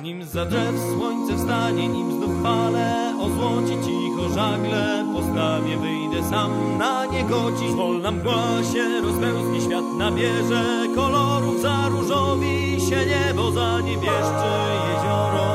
Nim 0.02 0.24
za 0.24 0.44
drzew 0.44 0.74
słońce 0.94 1.36
wstanie, 1.36 1.88
nim 1.88 2.12
znów 2.12 2.42
fale 2.42 3.14
ozłoci 3.20 3.76
cicho 3.84 4.28
żagle 4.34 5.04
Postawię, 5.14 5.76
wyjdę 5.76 6.28
sam 6.30 6.78
na 6.78 7.06
niegodzin 7.06 7.80
Wolna 8.08 8.20
mgła 8.20 8.72
się 8.72 9.00
rozpełznie, 9.00 9.60
świat 9.60 9.84
nabierze 9.98 10.64
kolorów 10.94 11.62
Zaróżowi 11.62 12.80
się 12.90 13.06
niebo, 13.06 13.50
zaniebieszczy 13.52 14.52
jezioro. 14.94 15.48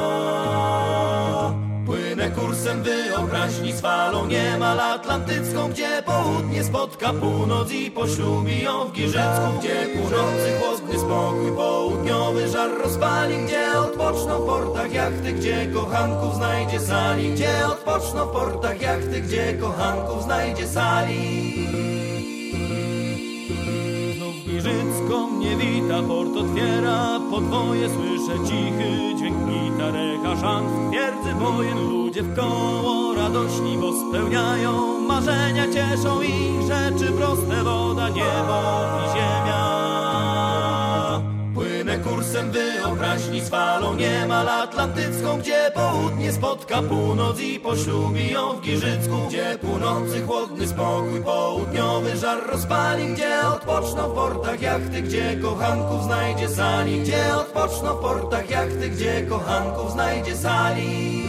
Płynę 1.86 2.32
kursem 2.32 2.84
wyobraźni 2.84 3.74
z 3.74 3.82
falą 3.82 4.26
niemal 4.26 4.80
atlantycką 4.80 5.70
Gdzie 5.70 6.04
południe 6.06 6.64
spotka 6.64 7.14
północ 7.14 7.72
i 7.72 7.92
poślubi 7.92 8.64
ją 8.64 8.86
w 8.86 8.92
Giżycku 8.92 9.60
Gdzie 9.60 9.88
północy 9.96 10.60
chłodny 10.60 11.00
spokój, 11.00 11.52
południowy 11.52 12.48
żar 12.48 12.72
rozpali 12.84 13.36
Gdzie 13.46 13.80
odpoczną 13.80 14.40
w 14.40 14.46
portach 14.46 14.94
jachty, 14.94 15.34
gdzie 15.34 15.68
kochanków 15.74 16.36
znajdzie 16.36 16.80
sali 16.80 17.34
Gdzie 17.34 17.68
odpoczną 17.68 18.26
w 18.26 18.32
portach 18.32 18.82
jachty, 18.82 19.22
gdzie 19.22 19.54
kochanków 19.54 20.24
znajdzie 20.24 20.68
sali 20.68 22.03
Giżycko 24.64 25.28
mnie 25.28 25.58
wita, 25.58 26.02
port 26.08 26.38
otwiera 26.38 27.20
podwoje 27.32 27.90
Słyszę 27.90 28.44
cichy 28.48 29.16
dźwięk 29.18 29.38
gitar, 29.38 29.96
echa 29.96 30.42
szant 30.42 30.70
w 30.70 30.90
twierdzy 30.90 31.34
wojen 31.40 31.90
Ludzie 31.90 32.24
w 32.24 32.36
koło 32.36 33.16
radośni, 33.16 33.78
bo 33.78 33.94
spełniają 33.94 35.00
marzenia 35.00 35.66
Cieszą 35.68 36.22
ich 36.22 36.62
rzeczy 36.62 37.12
proste, 37.12 37.64
woda, 37.64 38.10
niebo 38.10 38.62
i 39.06 39.10
ziemia 39.14 39.63
kursem 42.24 42.52
wyobraźni 42.52 43.42
z 43.42 43.50
falą 43.50 43.96
niemal 43.96 44.50
atlantycką 44.50 45.38
Gdzie 45.40 45.72
południe 45.76 46.32
spotka 46.32 46.82
północ 46.82 47.40
i 47.40 47.60
poślubi 47.60 48.32
ją 48.32 48.54
w 48.54 48.62
Giżycku 48.62 49.16
Gdzie 49.28 49.58
północy 49.62 50.22
chłodny 50.28 50.68
spokój, 50.68 51.24
południowy 51.24 52.18
żar 52.18 52.48
rozpali 52.52 53.14
Gdzie 53.14 53.48
odpoczną 53.48 54.10
w 54.10 54.14
portach 54.14 54.62
jachty, 54.62 55.02
gdzie 55.02 55.38
kochanków 55.42 56.04
znajdzie 56.04 56.50
sali 56.50 57.02
Gdzie 57.02 57.36
odpoczną 57.36 57.94
w 57.94 58.02
portach 58.02 58.50
jachty, 58.50 58.90
gdzie 58.90 59.22
kochanków 59.22 59.92
znajdzie 59.92 60.38
sali 60.38 61.24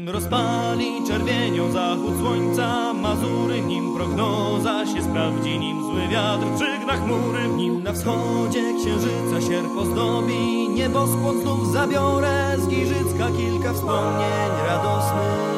Nim 0.00 0.08
rozpali 0.08 1.06
Czerwienią 1.06 1.72
zachód 1.72 2.18
słońca. 2.20 2.92
Mazury 2.92 3.60
nim 3.60 3.94
prognoza 3.94 4.86
się 4.86 5.02
sprawdzi 5.02 5.58
Nim 5.58 5.82
zły 5.82 6.08
wiatr 6.08 6.46
przygna 6.56 6.92
chmury. 6.92 7.48
Nim 7.56 7.82
na 7.82 7.92
wschodzie 7.92 8.74
księżyca 8.80 9.48
sierp 9.48 9.76
ozdobi 9.78 10.68
Nieboskłon 10.68 11.40
znów 11.40 11.72
zabiorę 11.72 12.56
Z 12.58 12.68
Giżycka 12.68 13.26
kilka 13.38 13.72
wspomnień 13.72 14.50
radosnych 14.66 15.49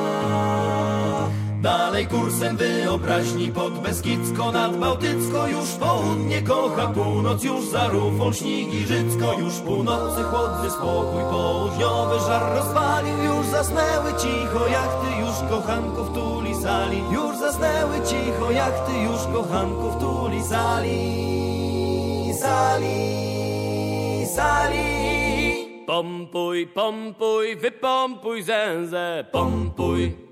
Dalej 1.62 2.06
kursem 2.06 2.56
wyobraźni 2.56 3.48
pod 3.48 3.78
Beskidzko 3.78 4.52
nad 4.52 4.76
Bałtycko. 4.76 5.48
Już 5.48 5.70
południe 5.70 6.42
kocha 6.42 6.86
północ, 6.86 7.44
już 7.44 7.64
za 7.64 7.88
rufą 7.88 8.32
śni 8.32 8.66
Giżycko 8.66 9.32
Już 9.38 9.54
północy 9.54 10.22
chłodny 10.22 10.70
spokój 10.70 11.22
południowy 11.30 12.18
żar 12.26 12.56
rozpalił. 12.56 13.16
Już 13.24 13.46
zasnęły 13.46 14.12
cicho 14.12 14.66
jachty, 14.66 15.20
już 15.20 15.50
kochanków 15.50 16.12
tuli 16.14 16.54
sali 16.54 17.02
Już 17.12 17.38
zasnęły 17.38 17.96
cicho 18.06 18.50
jachty, 18.50 18.92
już 18.98 19.20
kochanków 19.34 19.96
tuli 20.00 20.42
sali 20.42 22.32
Sali, 22.40 24.26
sali. 24.26 25.84
Pompuj, 25.86 26.66
pompuj, 26.66 27.56
wypompuj 27.56 28.42
zęzę, 28.42 29.24
pompuj, 29.32 30.31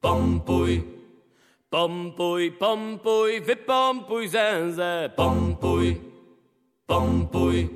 pompuj. 0.00 0.82
Pompuj, 1.70 2.52
pompuj, 2.52 3.40
wypompuj 3.40 4.28
zęzę, 4.28 5.10
pompuj, 5.16 6.00
pompuj. 6.86 7.68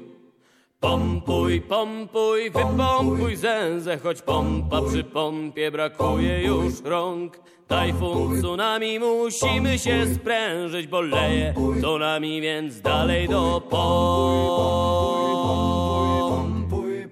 Pompuj, 0.80 1.60
pompuj, 1.60 2.50
wypompuj 2.50 3.36
zęzę, 3.36 3.98
choć 3.98 4.22
pompa 4.22 4.82
przy 4.82 5.04
pompie 5.04 5.70
brakuje 5.70 6.44
już 6.44 6.80
rąk. 6.84 7.38
Tajfun, 7.68 8.38
tsunami, 8.38 8.98
musimy 8.98 9.78
się 9.78 10.14
sprężyć, 10.14 10.86
bo 10.86 11.00
leje 11.00 11.54
to 11.82 11.98
nami, 11.98 12.40
więc 12.40 12.80
dalej 12.80 13.28
do 13.28 13.62
pom. 13.70 15.63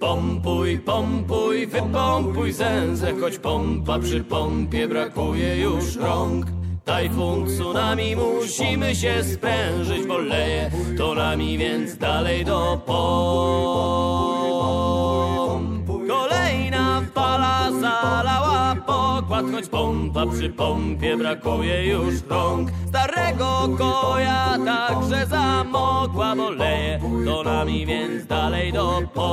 Pompuj, 0.03 0.79
pompuj, 0.79 1.67
wypompuj 1.67 2.53
zęzę, 2.53 3.13
choć 3.21 3.39
pompa 3.39 3.99
przy 3.99 4.25
pompie 4.25 4.89
brakuje 4.89 5.57
już 5.57 5.97
rąk. 5.97 6.47
Tajfun, 6.85 7.47
tsunami, 7.47 8.17
musimy 8.17 8.95
się 8.95 9.25
sprężyć, 9.25 10.07
bo 10.07 10.19
leje 10.19 10.71
to 10.99 11.15
nami, 11.15 11.59
więc 11.59 11.97
dalej 11.97 12.45
do 12.45 12.83
pom. 12.87 14.43
Pokład, 19.33 19.53
choć 19.53 19.69
pompa 19.69 20.27
przy 20.27 20.51
pompie 20.51 21.17
brakuje 21.17 21.89
już 21.89 22.15
rąk. 22.29 22.71
Starego 22.89 23.69
koja 23.79 24.59
także 24.65 25.27
zamokła, 25.27 26.37
bo 26.37 26.51
leje 26.51 27.01
to 27.25 27.43
nami, 27.43 27.87
więc 27.87 28.27
dalej 28.27 28.73
do 28.73 29.03
pom. 29.15 29.33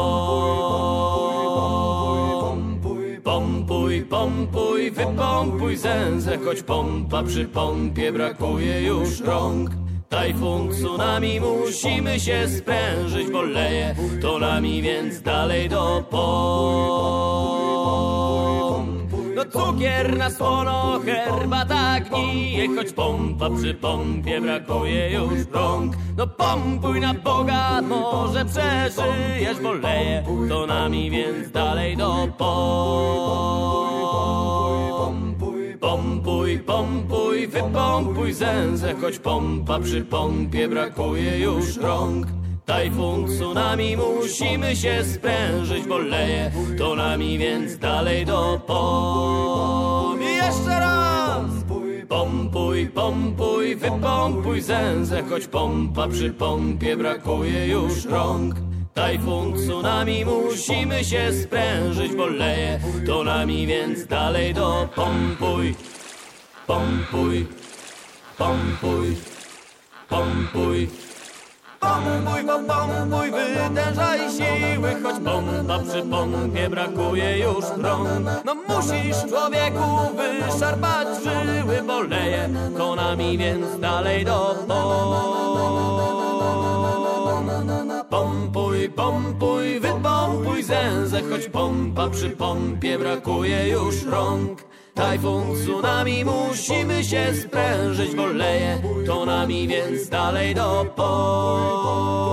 Pompuj, 3.24 4.02
pompuj, 4.02 4.92
wypompuj 4.92 5.78
zęzę, 5.78 6.38
choć 6.46 6.64
pompa 6.64 7.24
przy 7.24 7.46
pompie 7.46 8.12
brakuje 8.12 8.84
już 8.84 9.20
rąk. 9.22 9.70
Tajfun, 10.10 10.70
tsunami, 10.70 11.40
musimy 11.40 12.20
się 12.20 12.48
sprężyć, 12.48 13.32
bo 13.32 13.42
leje 13.42 13.96
to 14.22 14.40
nami, 14.40 14.82
więc 14.82 15.22
dalej 15.22 15.70
do 15.70 16.04
pom. 16.10 17.79
No 19.54 19.66
cukier 19.66 20.18
na 20.18 20.30
słono, 20.30 21.00
herbata 21.06 22.00
gnije, 22.00 22.68
choć 22.76 22.94
pompa 22.94 23.50
przy 23.50 23.74
pompie 23.74 24.42
brakuje 24.42 25.12
już 25.14 25.48
rąk. 25.52 25.96
No 26.18 26.28
pompuj 26.28 27.00
na 27.00 27.14
Boga, 27.14 27.82
może 27.82 28.46
przeżyjesz, 28.46 29.60
bo 29.64 29.74
leje 29.74 30.24
to 30.50 30.68
nami, 30.68 31.12
więc 31.12 31.52
dalej 31.52 31.98
do 31.98 32.28
pom. 32.38 33.80
Pompuj, 35.80 36.60
pompuj, 36.60 37.48
wypompuj 37.48 38.34
zęzę, 38.34 38.96
choć 39.02 39.20
pompa 39.20 39.80
przy 39.80 40.02
pompie 40.02 40.68
brakuje 40.68 41.40
już 41.40 41.78
rąk. 41.78 42.28
Tajfun, 42.70 43.28
tsunami, 43.28 43.98
musimy 43.98 44.76
się 44.76 45.04
sprężyć, 45.04 45.88
bo 45.88 45.98
leje 45.98 46.52
to 46.78 46.96
nami, 46.96 47.38
więc 47.38 47.78
dalej 47.78 48.26
do 48.26 48.62
pom. 48.68 50.22
I 50.22 50.36
jeszcze 50.36 50.80
raz! 50.80 51.52
Pompuj, 52.10 52.88
pompuj, 52.88 53.76
wypompuj 53.76 54.62
zęzę, 54.62 55.24
choć 55.30 55.48
pompa 55.48 56.08
przy 56.08 56.30
pompie 56.30 56.98
brakuje 56.98 57.68
już 57.68 58.06
rąk. 58.06 58.56
Tajfun, 58.94 59.54
tsunami, 59.54 60.26
musimy 60.26 61.04
się 61.04 61.34
sprężyć, 61.34 62.16
bo 62.16 62.26
leje 62.26 62.80
to 63.06 63.24
nami, 63.24 63.68
więc 63.68 64.06
dalej 64.06 64.54
do 64.54 64.90
pompuj. 64.96 65.76
Pompuj, 66.68 67.48
pompuj, 68.38 69.16
pompuj. 70.10 70.90
Pompuj, 70.90 71.09
bo 72.50 72.60
pompuj, 72.74 73.32
wytężaj 73.32 74.20
siły, 74.32 74.96
choć 75.04 75.16
pompa 75.26 75.80
przy 75.80 76.02
pompie 76.02 76.70
brakuje 76.70 77.40
już 77.40 77.66
rąk. 77.78 78.10
No 78.46 78.56
musisz 78.56 79.18
człowieku 79.30 79.88
wyszarpać 80.18 81.08
żyły, 81.24 81.82
bo 81.88 82.02
leje 82.02 82.50
to 82.78 82.96
nami, 82.96 83.38
więc 83.38 83.80
dalej 83.80 84.26
do 84.26 84.56
pom. 84.68 85.40
Pompuj, 88.10 88.90
pompuj, 88.90 89.80
wypompuj 89.80 90.64
zęzę, 90.64 91.22
choć 91.30 91.50
pompa 91.50 92.10
przy 92.10 92.30
pompie 92.30 93.00
brakuje 93.00 93.70
już 93.70 94.04
rąk. 94.04 94.69
Tajfun, 95.00 95.56
tsunami, 95.56 96.26
musimy 96.26 97.04
się 97.04 97.34
sprężyć, 97.36 98.16
bo 98.16 98.26
leje 98.28 98.82
to 99.08 99.26
nami, 99.26 99.68
więc 99.68 100.10
dalej 100.10 100.56
do 100.56 100.86
pom. 100.96 102.30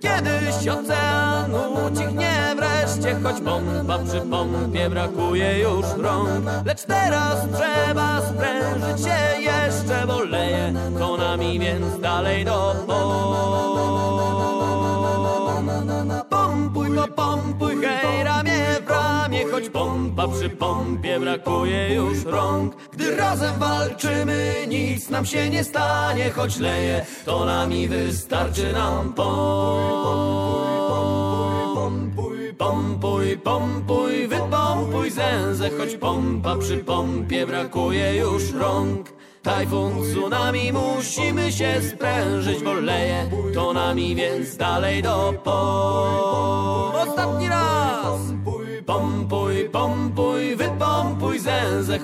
Kiedyś 0.00 0.68
ocean 0.68 1.54
ucichnie 1.86 2.54
wreszcie, 2.56 3.16
choć 3.22 3.40
pompa 3.40 3.98
przy 3.98 4.20
pompie 4.20 4.90
brakuje 4.90 5.58
już 5.58 5.86
rąk. 5.98 6.44
Lecz 6.64 6.82
teraz 6.82 7.46
trzeba 7.56 8.20
sprężyć 8.20 9.06
się 9.06 9.40
jeszcze, 9.40 10.06
bo 10.06 10.24
leje 10.24 10.74
to 10.98 11.16
nami, 11.16 11.58
więc 11.58 12.00
dalej 12.00 12.44
do 12.44 12.74
pom. 12.86 13.62
Pompuj, 16.30 16.90
bo 16.90 17.08
pompuj, 17.08 17.76
hej, 17.84 18.24
ramię, 18.24 18.51
choć 19.50 19.68
pompa 19.68 20.28
przy 20.28 20.50
pompie 20.50 21.20
brakuje 21.20 21.94
już 21.94 22.24
rąk. 22.24 22.76
Gdy 22.92 23.16
razem 23.16 23.58
walczymy, 23.58 24.54
nic 24.68 25.10
nam 25.10 25.26
się 25.26 25.50
nie 25.50 25.64
stanie, 25.64 26.30
choć 26.30 26.58
leje, 26.58 27.06
to 27.24 27.44
nami 27.44 27.88
wystarczy 27.88 28.72
nam 28.72 29.12
pompuj. 29.12 30.72
Pompuj, 32.58 33.38
pompuj, 33.38 34.28
wypompuj 34.28 35.10
zęzę, 35.10 35.70
choć 35.78 35.96
pompa 35.96 36.56
przy 36.56 36.78
pompie 36.78 37.46
brakuje 37.46 38.16
już 38.16 38.52
rąk. 38.52 39.12
Tajfun, 39.42 40.02
tsunami, 40.02 40.72
musimy 40.72 41.52
się 41.52 41.80
sprężyć, 41.90 42.62
bo 42.62 42.72
leje 42.72 43.30
to 43.54 43.72
nami, 43.72 44.14
więc 44.14 44.56
dalej 44.56 45.02
do 45.02 45.34
pom. 45.44 47.08
Ostatni 47.08 47.48
raz! 47.48 47.91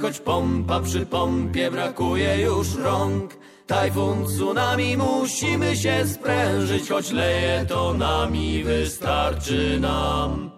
Choć 0.02 0.20
pompa 0.20 0.80
przy 0.80 1.06
pompie 1.06 1.70
brakuje 1.70 2.40
już 2.40 2.74
rąk. 2.76 3.36
Tajfun, 3.66 4.24
tsunami, 4.26 4.96
musimy 4.96 5.76
się 5.76 6.06
sprężyć, 6.06 6.88
choć 6.88 7.12
leje 7.12 7.66
to 7.68 7.94
nami, 7.94 8.64
wystarczy 8.64 9.80
nam. 9.80 10.50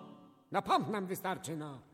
No 0.52 0.62
pomp 0.62 0.90
nam 0.90 1.06
wystarczy, 1.06 1.56
no. 1.56 1.89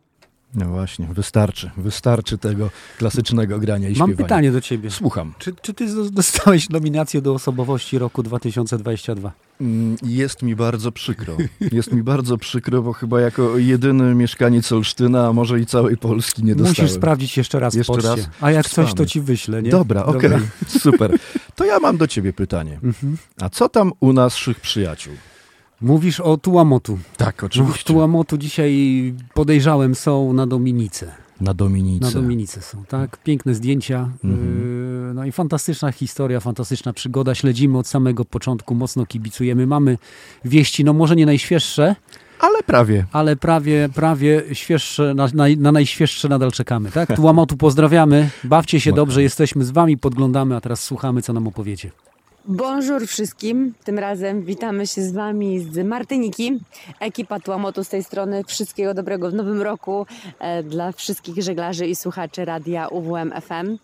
No 0.55 0.67
właśnie, 0.67 1.07
wystarczy. 1.07 1.71
Wystarczy 1.77 2.39
tego 2.39 2.71
klasycznego 2.99 3.59
grania 3.59 3.89
i 3.89 3.97
Mam 3.97 4.09
śpiewania. 4.09 4.17
pytanie 4.29 4.53
do 4.53 4.61
ciebie. 4.61 4.91
Słucham. 4.91 5.35
Czy, 5.39 5.55
czy 5.63 5.75
ty 5.75 6.11
dostałeś 6.11 6.69
nominację 6.71 7.23
do 7.23 7.35
osobowości 7.35 7.99
roku 7.99 8.23
2022? 8.23 9.33
Mm, 9.61 9.97
Jest 10.03 10.43
mi 10.43 10.57
bardzo 10.57 10.93
przykro. 10.93 11.37
Jest 11.73 11.93
mi 11.93 12.03
bardzo 12.03 12.39
przykro, 12.39 12.83
bo 12.83 12.93
chyba 12.93 13.21
jako 13.21 13.59
jedyny 13.59 14.15
mieszkaniec 14.15 14.73
Olsztyna, 14.73 15.27
a 15.29 15.33
może 15.33 15.61
i 15.61 15.67
całej 15.67 15.97
Polski 15.97 16.45
nie 16.45 16.55
dostałem. 16.55 16.75
Musisz 16.87 16.97
sprawdzić 16.97 17.37
jeszcze 17.37 17.61
raz 17.61 17.75
Jeszcze 17.75 18.01
raz? 18.01 18.21
A 18.41 18.51
jak 18.51 18.69
coś, 18.69 18.95
to 18.95 19.07
ci 19.07 19.21
wyślę, 19.21 19.63
nie? 19.63 19.71
Dobra, 19.71 20.05
okej, 20.05 20.31
Dobra. 20.31 20.47
super. 20.69 21.19
To 21.55 21.65
ja 21.65 21.79
mam 21.79 21.97
do 21.97 22.07
ciebie 22.07 22.33
pytanie. 22.33 22.81
Mhm. 22.83 23.17
A 23.41 23.49
co 23.49 23.69
tam 23.69 23.93
u 24.01 24.13
naszych 24.13 24.61
przyjaciół? 24.61 25.15
Mówisz 25.81 26.21
o 26.21 26.37
Tułamotu. 26.37 26.99
Tak, 27.17 27.45
oczywiście. 27.45 27.85
No, 27.89 27.95
Tułamotu 27.95 28.39
dzisiaj 28.39 29.15
podejrzałem 29.35 29.95
są 29.95 30.33
na 30.33 30.47
Dominice. 30.47 31.13
Na 31.41 31.55
Dominice. 31.55 32.07
Na 32.07 32.13
Dominice 32.13 32.63
są, 32.63 32.85
tak. 32.85 33.17
Piękne 33.23 33.55
zdjęcia. 33.55 34.09
Mhm. 34.25 35.15
No 35.15 35.25
i 35.25 35.33
fantastyczna 35.33 35.93
historia, 35.93 36.41
fantastyczna 36.41 36.93
przygoda. 36.93 37.35
Śledzimy 37.35 37.79
od 37.79 37.87
samego 37.87 38.25
początku, 38.25 38.75
mocno 38.75 39.07
kibicujemy. 39.07 39.67
Mamy 39.67 39.99
wieści, 40.45 40.85
no 40.85 40.93
może 40.93 41.17
nie 41.17 41.27
najświeższe, 41.27 41.97
ale 42.41 42.63
prawie. 42.63 43.07
Ale 43.13 43.37
prawie, 43.37 43.89
prawie 43.95 44.43
świeższe, 44.53 45.15
na, 45.15 45.29
na, 45.35 45.45
na 45.59 45.73
najświeższe 45.73 46.29
nadal 46.29 46.53
czekamy, 46.53 46.91
tak? 46.91 47.17
Tułamotu 47.17 47.57
pozdrawiamy, 47.57 48.31
bawcie 48.45 48.81
się 48.81 48.93
dobrze, 49.03 49.23
jesteśmy 49.23 49.65
z 49.65 49.71
wami, 49.71 49.99
podglądamy, 49.99 50.57
a 50.57 50.61
teraz 50.61 50.85
słuchamy, 50.85 51.23
co 51.23 51.33
nam 51.33 51.47
opowiecie. 51.47 51.91
Bonjour 52.49 53.07
wszystkim. 53.07 53.75
Tym 53.85 53.99
razem 53.99 54.43
witamy 54.43 54.87
się 54.87 55.03
z 55.03 55.13
Wami 55.13 55.61
z 55.61 55.87
Martyniki. 55.87 56.61
Ekipa 57.01 57.41
Tłamotu 57.41 57.85
z 57.85 57.89
tej 57.89 58.05
strony. 58.05 58.45
Wszystkiego 58.45 58.95
dobrego 58.95 59.31
w 59.31 59.35
nowym 59.35 59.63
roku 59.63 60.07
e, 60.39 60.63
dla 60.63 60.93
wszystkich 60.93 61.43
żeglarzy 61.43 61.87
i 61.87 61.97
słuchaczy 61.97 62.45
radia 62.45 62.89
UWM 62.89 63.33
FM. 63.41 63.79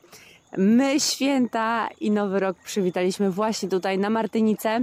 My 0.56 1.00
święta 1.00 1.88
i 2.00 2.10
nowy 2.10 2.40
rok 2.40 2.56
przywitaliśmy 2.64 3.30
właśnie 3.30 3.68
tutaj 3.68 3.98
na 3.98 4.10
Martynice. 4.10 4.80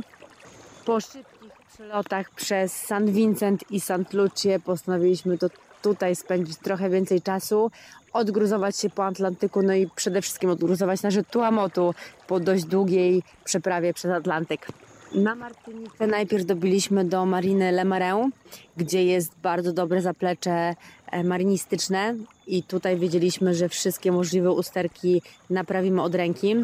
Po 0.85 0.99
szybkich 0.99 1.51
przylotach 1.73 2.29
przez 2.31 2.73
San 2.73 3.11
Vincent 3.11 3.71
i 3.71 3.79
St. 3.79 4.13
Lucie 4.13 4.59
postanowiliśmy 4.59 5.37
to 5.37 5.47
tutaj 5.81 6.15
spędzić 6.15 6.57
trochę 6.57 6.89
więcej 6.89 7.21
czasu, 7.21 7.71
odgruzować 8.13 8.77
się 8.77 8.89
po 8.89 9.05
Atlantyku, 9.05 9.61
no 9.61 9.73
i 9.73 9.87
przede 9.95 10.21
wszystkim 10.21 10.49
odgruzować 10.49 11.01
nasze 11.01 11.23
Tuamotu 11.23 11.93
po 12.27 12.39
dość 12.39 12.65
długiej 12.65 13.23
przeprawie 13.43 13.93
przez 13.93 14.11
Atlantyk. 14.11 14.67
Na 15.15 15.35
Martynice 15.35 16.07
najpierw 16.07 16.45
dobiliśmy 16.45 17.05
do 17.05 17.25
mariny 17.25 17.71
Le 17.71 17.85
Marin, 17.85 18.31
gdzie 18.77 19.05
jest 19.05 19.31
bardzo 19.43 19.73
dobre 19.73 20.01
zaplecze 20.01 20.75
e, 21.11 21.23
marynistyczne 21.23 22.15
i 22.47 22.63
tutaj 22.63 22.99
wiedzieliśmy, 22.99 23.53
że 23.53 23.69
wszystkie 23.69 24.11
możliwe 24.11 24.51
usterki 24.51 25.21
naprawimy 25.49 26.01
od 26.01 26.15
ręki. 26.15 26.55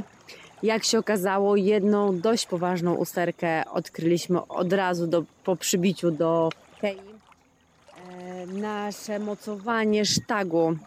Jak 0.64 0.84
się 0.84 1.00
okazało, 1.00 1.56
jedną 1.56 2.20
dość 2.20 2.46
poważną 2.46 2.94
usterkę 2.94 3.64
odkryliśmy 3.72 4.48
od 4.48 4.74
razu 4.74 5.08
do, 5.08 5.24
po 5.44 5.56
przybiciu 5.56 6.12
do 6.12 6.50
Kei. 6.82 6.98
E, 8.10 8.46
nasze 8.46 9.20
mocowanie 9.20 10.06
sztagu 10.06 10.78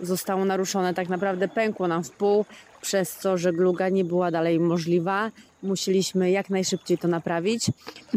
zostało 0.00 0.44
naruszone, 0.44 0.94
tak 0.94 1.08
naprawdę 1.08 1.48
pękło 1.48 1.88
nam 1.88 2.04
w 2.04 2.10
pół, 2.10 2.44
przez 2.80 3.16
co 3.16 3.38
żegluga 3.38 3.88
nie 3.88 4.04
była 4.04 4.30
dalej 4.30 4.60
możliwa. 4.60 5.30
Musieliśmy 5.62 6.30
jak 6.30 6.50
najszybciej 6.50 6.98
to 6.98 7.08
naprawić. 7.08 7.66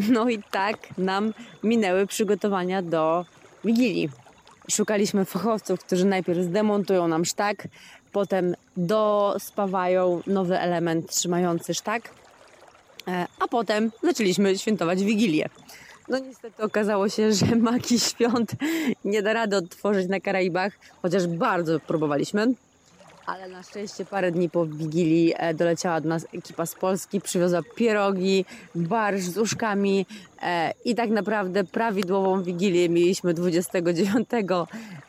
No 0.10 0.30
i 0.30 0.44
tak 0.52 0.78
nam 0.98 1.34
minęły 1.64 2.08
przygotowania 2.08 2.82
do 2.82 3.26
Wigilii. 3.66 4.10
Szukaliśmy 4.72 5.26
fachowców, 5.26 5.80
którzy 5.80 6.06
najpierw 6.06 6.40
zdemontują 6.40 7.08
nam 7.08 7.26
sztak, 7.26 7.68
potem 8.12 8.56
dospawają 8.78 10.22
nowy 10.28 10.60
element 10.60 11.10
trzymający 11.10 11.74
sztak, 11.74 12.10
e, 13.08 13.28
a 13.40 13.48
potem 13.48 13.92
zaczęliśmy 14.04 14.58
świętować 14.58 15.04
Wigilię. 15.04 15.50
No 16.10 16.20
niestety 16.20 16.64
okazało 16.64 17.10
się, 17.10 17.34
że 17.34 17.56
magii 17.72 18.00
świąt 18.00 18.52
nie 19.06 19.22
da 19.22 19.34
rady 19.34 19.56
odtworzyć 19.58 20.10
na 20.10 20.20
Karaibach, 20.20 20.74
chociaż 21.02 21.28
bardzo 21.28 21.80
próbowaliśmy. 21.80 22.54
Ale 23.26 23.48
na 23.48 23.64
szczęście 23.64 24.06
parę 24.06 24.32
dni 24.32 24.50
po 24.50 24.66
Wigilii 24.66 25.34
e, 25.38 25.54
doleciała 25.54 26.02
do 26.02 26.10
nas 26.10 26.28
ekipa 26.34 26.66
z 26.66 26.76
Polski, 26.76 27.22
przywiozła 27.22 27.62
pierogi, 27.76 28.46
barsz 28.76 29.22
z 29.22 29.38
uszkami 29.38 30.06
e, 30.42 30.74
i 30.86 30.96
tak 30.96 31.10
naprawdę 31.10 31.64
prawidłową 31.64 32.44
Wigilię 32.44 32.90
mieliśmy 32.90 33.34
29 33.34 34.30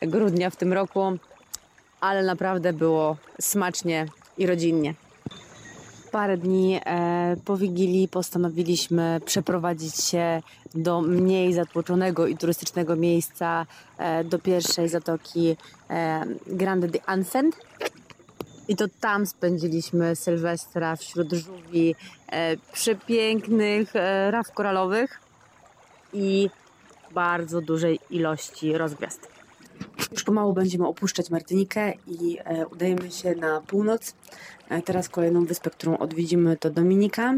grudnia 0.01 0.49
w 0.49 0.55
tym 0.55 0.73
roku, 0.73 1.17
ale 2.01 2.23
naprawdę 2.23 2.73
było 2.73 3.17
smacznie 3.39 4.05
i 4.37 4.45
rodzinnie. 4.45 4.93
Parę 6.11 6.37
dni 6.37 6.79
e, 6.85 7.35
po 7.45 7.57
Wigilii 7.57 8.07
postanowiliśmy 8.07 9.21
przeprowadzić 9.25 9.95
się 9.95 10.41
do 10.75 11.01
mniej 11.01 11.53
zatłoczonego 11.53 12.27
i 12.27 12.37
turystycznego 12.37 12.95
miejsca, 12.95 13.65
e, 13.97 14.23
do 14.23 14.39
pierwszej 14.39 14.89
zatoki 14.89 15.57
e, 15.89 16.25
Grande 16.47 16.87
de. 16.87 16.99
I 18.67 18.75
to 18.75 18.85
tam 18.99 19.25
spędziliśmy 19.25 20.15
Sylwestra 20.15 20.95
wśród 20.95 21.33
żółwi 21.33 21.95
przepięknych 22.73 23.93
raf 24.29 24.51
koralowych 24.51 25.19
i 26.13 26.49
bardzo 27.13 27.61
dużej 27.61 27.99
ilości 28.09 28.77
rozgwiazd. 28.77 29.40
Już 30.11 30.23
pomału 30.23 30.53
będziemy 30.53 30.87
opuszczać 30.87 31.29
Martynikę 31.29 31.93
i 32.07 32.37
udajemy 32.71 33.11
się 33.11 33.35
na 33.35 33.61
północ 33.61 34.13
Teraz 34.85 35.09
kolejną 35.09 35.45
wyspę, 35.45 35.69
którą 35.69 35.97
odwiedzimy 35.97 36.57
to 36.57 36.69
Dominika. 36.69 37.33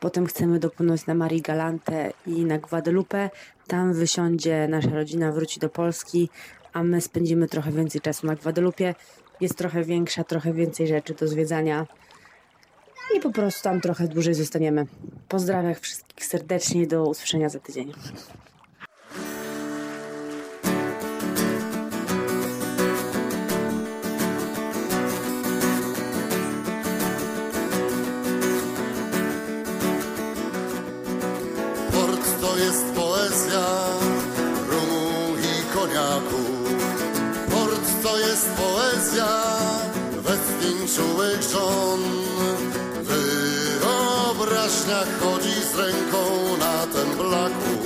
Potem 0.00 0.26
chcemy 0.26 0.58
dopłynąć 0.58 1.06
na 1.06 1.14
Marii 1.14 1.42
Galante 1.42 2.12
i 2.26 2.44
na 2.44 2.58
Guadalupe. 2.58 3.30
Tam 3.66 3.92
wysiądzie 3.92 4.68
nasza 4.68 4.90
rodzina, 4.90 5.32
wróci 5.32 5.60
do 5.60 5.68
Polski, 5.68 6.28
a 6.72 6.82
my 6.82 7.00
spędzimy 7.00 7.48
trochę 7.48 7.72
więcej 7.72 8.00
czasu 8.00 8.26
na 8.26 8.36
Guadalupe. 8.36 8.94
Jest 9.40 9.58
trochę 9.58 9.84
większa, 9.84 10.24
trochę 10.24 10.52
więcej 10.52 10.86
rzeczy 10.86 11.14
do 11.14 11.28
zwiedzania 11.28 11.86
i 13.16 13.20
po 13.20 13.30
prostu 13.30 13.62
tam 13.62 13.80
trochę 13.80 14.08
dłużej 14.08 14.34
zostaniemy. 14.34 14.86
Pozdrawiam 15.28 15.74
wszystkich 15.74 16.26
serdecznie 16.26 16.86
do 16.86 17.04
usłyszenia 17.04 17.48
za 17.48 17.60
tydzień. 17.60 17.92
Czułych 40.96 41.42
żon. 41.42 42.00
Wyobraźnia 43.80 45.04
chodzi 45.20 45.54
z 45.72 45.74
ręką 45.74 46.56
na 46.58 46.86
ten 46.86 47.16
blaku 47.16 47.79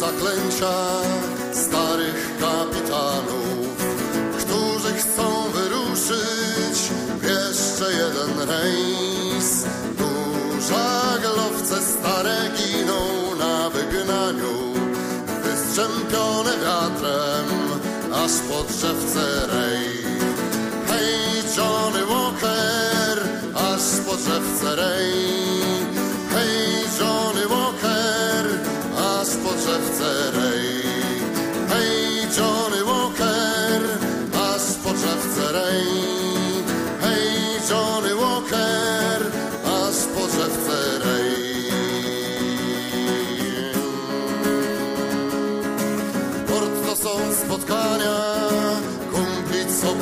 zaklęcia 0.00 0.74
starych 1.52 2.38
kapitanów, 2.40 3.76
którzy 4.38 4.94
chcą 4.94 5.50
wyruszyć 5.54 6.78
w 7.20 7.24
jeszcze 7.24 7.92
jeden 7.92 8.48
rejs. 8.48 9.64
Duża 9.98 11.18
galowce 11.22 11.76
stare 11.82 12.50
giną 12.56 13.00
na 13.38 13.70
wygnaniu, 13.70 14.74
wystrzępione 15.42 16.52
wiatrem 16.64 17.48
aż 18.12 18.32
po 18.48 18.64
drzewce 18.64 19.46
rej. 19.46 19.88
Hej, 20.88 21.42
Johnny 21.56 22.06
Walker, 22.06 23.28
aż 23.54 24.06
po 24.06 24.16
drzewce 24.16 24.76
rej. 24.76 25.89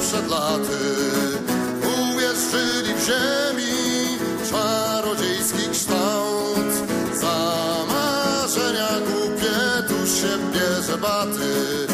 przed 0.09 0.29
laty 0.31 0.79
uwierzyli 1.83 2.95
w 2.95 3.07
ziemi 3.07 4.19
czarodziejski 4.51 5.69
kształt. 5.73 6.73
Za 7.15 7.37
marzenia 7.89 8.89
głupie 9.07 9.57
tu 9.89 10.07
się 10.07 10.33
bierze 10.53 10.99
baty, 10.99 11.87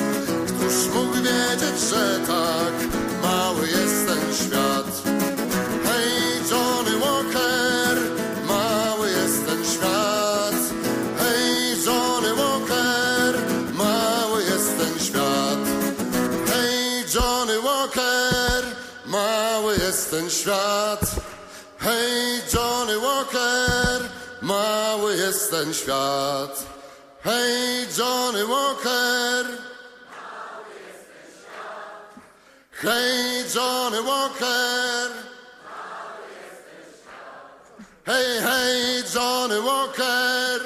któż 0.47 0.95
mógł 0.95 1.15
wiedzieć, 1.15 1.81
że 1.91 2.21
tak 2.27 2.74
jest 25.25 25.51
ten 25.51 25.75
świat. 25.75 26.67
Hej, 27.23 27.87
Johnny 27.99 28.47
Walker. 28.47 29.45
Hej, 32.71 33.45
Johnny 33.55 34.03
Walker. 34.03 35.11
Hej, 38.07 38.41
hej, 38.41 39.05
Johnny 39.15 39.61
Walker. 39.63 40.61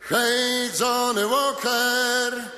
Hej, 0.00 0.70
Johnny 0.80 1.26
Walker. 1.26 2.57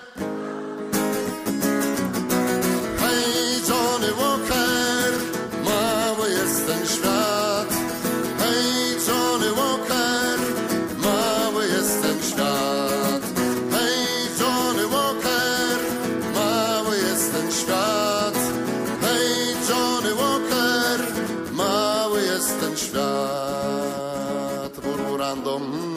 mm-hmm. 25.61 25.90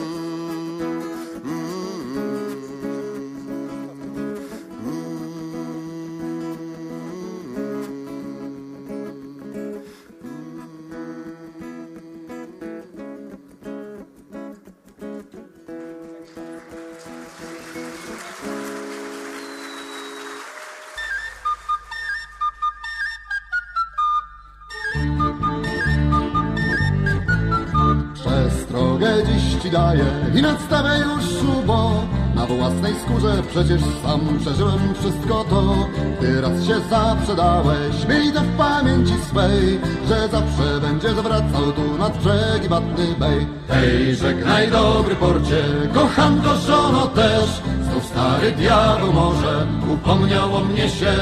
Przecież 33.54 33.82
sam 34.02 34.20
przeżyłem 34.40 34.94
wszystko 34.94 35.44
to. 35.50 35.88
Ty 36.20 36.40
raz 36.40 36.64
się 36.66 36.74
zaprzedałeś, 36.90 38.06
miej 38.08 38.32
to 38.32 38.40
w 38.40 38.56
pamięci 38.56 39.12
swej 39.28 39.80
Że 40.08 40.28
zawsze 40.28 40.80
będziesz 40.80 41.14
wracał 41.14 41.72
tu 41.72 41.98
nad 41.98 42.18
brzegi 42.18 42.68
Batny 42.68 43.06
Bay. 43.18 43.46
Hej, 43.68 44.16
żegnaj 44.16 44.70
dobry 44.70 45.14
porcie, 45.16 45.62
kochanko 45.94 46.56
żono 46.56 47.06
też. 47.06 47.62
Znów 47.90 48.04
stary 48.04 48.52
diabeł 48.52 49.12
może 49.12 49.66
upomniał 49.92 50.56
o 50.56 50.60
mnie 50.60 50.88
się. 50.88 51.14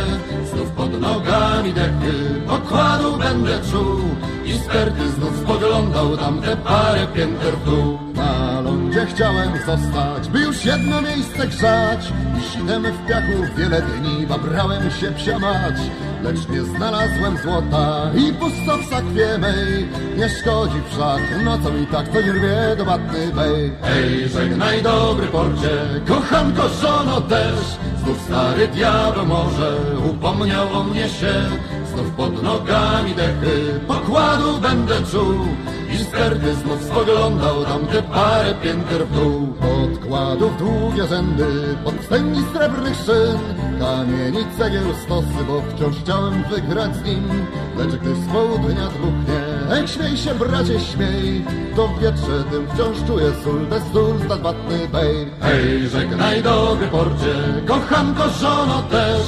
Znów 0.52 0.70
pod 0.70 1.00
nogami 1.00 1.72
dechy 1.72 2.40
pokładu 2.46 3.16
będę 3.16 3.58
czuł 3.70 4.00
I 4.44 4.52
sterty 4.52 5.10
znów 5.10 5.36
spoglądał 5.36 6.16
tamte 6.16 6.56
parę 6.56 7.06
pięter 7.06 7.54
w 7.56 7.64
dół 7.64 8.11
Na 8.52 8.60
lądzie 8.60 9.06
chciałem 9.06 9.50
zostać, 9.66 10.28
by 10.28 10.40
już 10.40 10.64
jedno 10.64 11.02
miejsce 11.02 11.46
grzać. 11.46 12.12
Sitem 12.52 12.82
w 12.82 13.06
piachu 13.08 13.32
wiele 13.56 13.82
dni 13.82 14.26
babrałem 14.26 14.90
się 14.90 15.12
psiamać 15.12 15.74
Lecz 16.22 16.48
nie 16.48 16.62
znalazłem 16.62 17.38
złota 17.42 18.10
i 18.14 18.32
pusto 18.32 18.78
w 18.78 18.90
sakwie 18.90 19.38
mej. 19.38 19.88
Nie 20.16 20.28
szkodzi 20.28 20.80
wszak, 20.90 21.44
nocą 21.44 21.76
i 21.82 21.86
tak 21.86 22.12
coś 22.12 22.24
rwie 22.24 22.76
do 22.76 22.84
Batny 22.84 23.32
Bay 23.32 23.72
Hej, 23.82 24.28
żegnaj 24.28 24.82
dobry 24.82 25.26
porcie, 25.26 25.78
kochanko 26.08 26.68
żono 26.68 27.20
też. 27.20 27.58
Znów 28.04 28.22
stary 28.22 28.68
diabeł 28.68 29.26
może 29.26 29.76
upomniał 30.10 30.72
o 30.72 30.84
mnie 30.84 31.08
się. 31.08 31.34
Znów 31.94 32.10
pod 32.10 32.42
nogami 32.42 33.14
dechy 33.14 33.80
pokładu 33.86 34.58
będę 34.60 34.94
czuł 35.10 35.34
I 35.92 35.96
z 35.96 36.10
karty 36.10 36.54
znów 36.54 36.82
spoglądał 36.82 37.64
tamte 37.64 38.02
parę 38.02 38.54
pięter 38.62 39.06
w 39.06 39.12
dół. 39.14 39.46
Podkładów 39.46 40.58
długie 40.58 41.06
rzędy, 41.06 41.44
podstęgi 41.84 42.40
srebrnych 42.52 42.96
szyn 42.96 43.38
Kamieni 43.82 44.44
cegieł 44.58 44.94
stosy, 45.04 45.44
bo 45.48 45.62
wciąż 45.62 45.96
chciałem 45.96 46.44
wygrać 46.44 46.96
z 46.96 47.04
nim. 47.04 47.28
Lecz 47.78 47.90
gdy 47.90 48.14
z 48.14 48.26
południa 48.26 48.88
dmuchnie, 48.88 49.40
ej 49.72 49.88
śmiej 49.88 50.16
się 50.16 50.34
bracie 50.34 50.80
śmiej. 50.80 51.44
To 51.76 51.88
w 51.88 52.00
wietrze 52.00 52.44
tym 52.50 52.66
wciąż 52.74 52.96
czuję 53.06 53.32
sól, 53.44 53.66
bez 53.66 53.82
sól 53.92 54.20
stad 54.24 54.42
Batny 54.42 54.88
Bay 54.88 55.30
Hej, 55.40 55.88
żegnaj 55.88 56.42
dobry 56.42 56.86
porcie, 56.86 57.34
kochanko 57.66 58.28
żono 58.40 58.82
też 58.82 59.22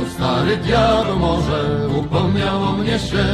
Znów 0.00 0.12
stary 0.12 0.56
diabeł 0.56 1.18
może 1.18 1.88
upomniał 1.98 2.62
o 2.62 2.72
mnie 2.72 2.98
się. 2.98 3.24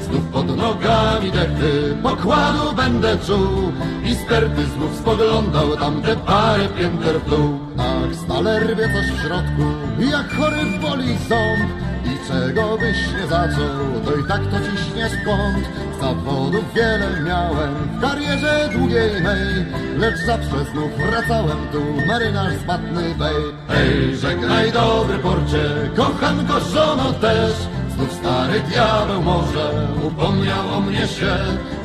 Znów 0.00 0.24
pod 0.32 0.56
nogami 0.56 1.30
dechy 1.30 1.96
pokładu 2.02 2.72
będę 2.76 3.18
czuł. 3.26 3.72
I 4.04 4.14
z 4.14 4.24
perty 4.24 4.66
znów 4.66 4.96
spoglądał 4.96 5.76
tamte 5.76 6.16
parę 6.16 6.68
pięter 6.68 7.20
w 7.20 7.30
dół. 7.30 7.58
Ach, 7.78 8.14
stale 8.14 8.60
rwie 8.60 8.88
coś 8.94 9.18
w 9.18 9.22
środku, 9.22 9.62
jak 10.10 10.32
chory 10.32 10.56
w 10.56 10.80
boli 10.80 11.08
ząb 11.28 11.70
I 12.04 12.28
czego 12.28 12.78
byś 12.78 12.98
nie 13.20 13.26
zaczął, 13.26 14.00
to 14.04 14.16
i 14.16 14.24
tak 14.28 14.40
to 14.40 14.56
ciśniesz 14.60 15.12
w 15.12 15.24
kąt 15.24 15.68
Zawodów 16.00 16.74
wiele 16.74 17.20
miałem 17.26 17.74
w 17.74 18.00
karierze 18.00 18.68
długiej 18.72 19.22
mej. 19.22 19.66
Lecz 19.96 20.18
zawsze 20.26 20.64
znów 20.72 20.90
wracałem 20.96 21.58
tu, 21.72 22.06
marynarz 22.06 22.54
z 22.54 22.64
Batny 22.64 23.14
Bay 23.14 23.34
Hej, 23.68 24.16
żegnaj 24.16 24.72
dobry 24.72 25.18
porcie, 25.18 25.64
kochanko 25.96 26.60
żono 26.60 27.12
też. 27.12 27.52
Znów 27.94 28.12
stary 28.12 28.60
diabeł 28.60 29.22
może 29.22 29.88
upomniał 30.02 30.74
o 30.76 30.80
mnie 30.80 31.08
się. 31.08 31.36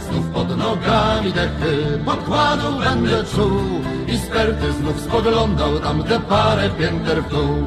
Znów 0.10 0.26
pod 0.28 0.58
nogami 0.58 1.34
dechy 1.34 2.00
pokładu 2.06 2.80
będę 2.80 3.24
czuł 3.24 3.62
I 4.08 4.18
z 4.18 4.26
perty 4.26 4.74
znów 4.74 5.02
spoglądał 5.02 5.80
tamte 5.80 6.20
parę 6.20 6.70
pięter 6.70 7.24
w 7.24 7.30
dół 7.30 7.64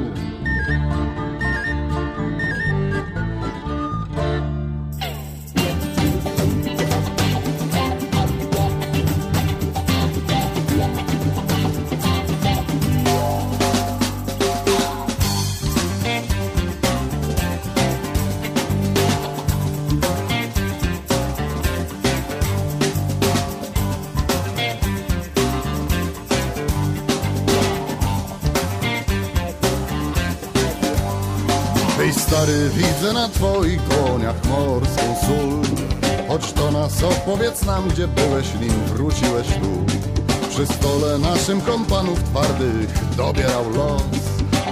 na 33.12 33.28
twoich 33.28 33.80
dłoniach 33.82 34.44
morską 34.44 35.02
sól. 35.26 35.62
Chodź 36.28 36.52
do 36.52 36.70
nas, 36.70 37.02
opowiedz 37.02 37.64
nam, 37.64 37.88
gdzie 37.88 38.08
byłeś, 38.08 38.46
nim 38.60 38.84
wróciłeś 38.86 39.46
tu. 39.46 39.94
Przy 40.48 40.66
stole 40.66 41.18
naszym 41.18 41.60
kompanów 41.60 42.22
twardych 42.22 43.14
dobierał 43.16 43.70
los. 43.70 44.02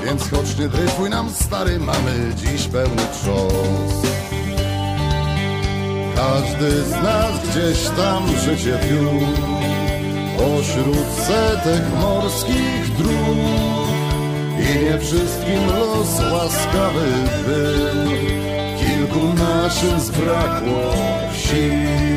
Więc 0.04 0.30
chodź 0.30 0.58
nie 0.58 0.68
dryfuj 0.68 1.10
nam, 1.10 1.30
stary, 1.30 1.78
mamy 1.78 2.32
dziś 2.36 2.68
pełny 2.68 3.02
trząs 3.12 4.10
Każdy 6.16 6.84
z 6.84 6.90
nas 6.90 7.32
gdzieś 7.50 7.88
tam 7.96 8.22
życie 8.44 8.78
pił. 8.78 9.10
Pośród 10.38 11.26
setek 11.26 11.82
morskich 12.00 12.96
dróg. 12.98 13.88
I 14.58 14.84
nie 14.84 14.98
wszystkim 14.98 15.66
los 15.66 16.32
łaskawy 16.32 17.06
był 17.46 18.29
ratunku 19.10 19.34
naszym 19.34 20.00
zbrakło 20.00 20.92
sił. 21.34 22.10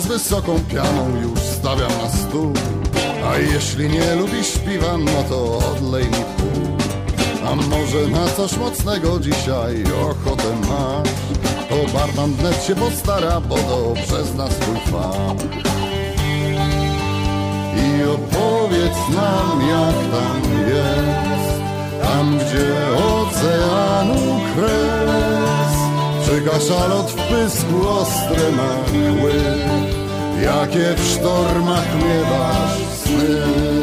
z 0.00 0.06
wysoką 0.06 0.60
pianą 0.68 1.20
już 1.20 1.40
stawiam 1.40 1.90
na 2.02 2.08
stół 2.08 2.52
a 3.30 3.38
jeśli 3.38 3.88
nie 3.88 4.14
lubisz 4.14 4.58
piwa, 4.58 4.96
no 4.98 5.22
to 5.28 5.58
odlej 5.58 6.04
mi 6.04 6.10
pół. 6.10 6.76
A 7.46 7.54
może 7.54 8.08
na 8.08 8.26
coś 8.26 8.56
mocnego 8.56 9.20
dzisiaj 9.20 9.84
ochotę 9.84 10.56
masz? 10.60 11.08
To 11.68 11.98
barman 11.98 12.32
wnet 12.32 12.64
się 12.64 12.74
postara, 12.74 13.40
bo 13.40 13.56
dobrze 13.56 14.24
zna 14.24 14.50
swój 14.50 14.76
fach. 14.92 15.36
I 17.76 18.04
opowiedz 18.04 18.98
nam 19.16 19.68
jak 19.68 19.96
tam 20.12 20.40
jest, 20.68 21.60
tam 22.02 22.38
gdzie 22.38 22.68
oceanu 22.96 24.40
kres. 24.54 25.76
Czy 26.26 26.42
kaszalot 26.42 27.10
w 27.10 27.14
pysku 27.14 27.88
ostre 27.88 28.50
ma 28.56 28.70
jakie 30.42 30.94
w 30.96 31.04
sztormach 31.04 31.94
miewasz 31.94 32.89
will. 33.16 33.79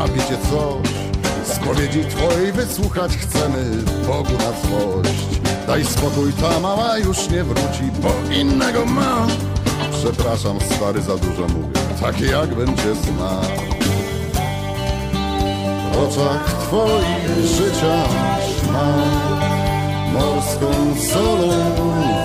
Trapi 0.00 0.20
cię 0.20 0.38
coś. 0.50 0.90
Spowiedzi 1.56 2.04
twojej 2.04 2.52
wysłuchać 2.52 3.16
chcemy 3.16 3.64
Bogu 4.06 4.32
na 4.32 4.68
złość. 4.68 5.40
Daj 5.66 5.84
spokój, 5.84 6.32
ta 6.32 6.60
mała 6.60 6.98
już 6.98 7.30
nie 7.30 7.44
wróci, 7.44 7.84
bo 8.02 8.34
innego 8.34 8.86
ma. 8.86 9.26
Przepraszam, 9.92 10.58
stary, 10.60 11.02
za 11.02 11.16
dużo 11.16 11.42
mówię, 11.42 11.80
takie 12.00 12.26
jak 12.26 12.54
będzie 12.54 12.94
zna. 12.94 13.40
W 15.92 15.96
oczach 15.96 16.44
twoich 16.44 17.46
życia 17.46 18.04
szma, 18.58 18.92
morską 20.12 20.66
solą 21.12 21.50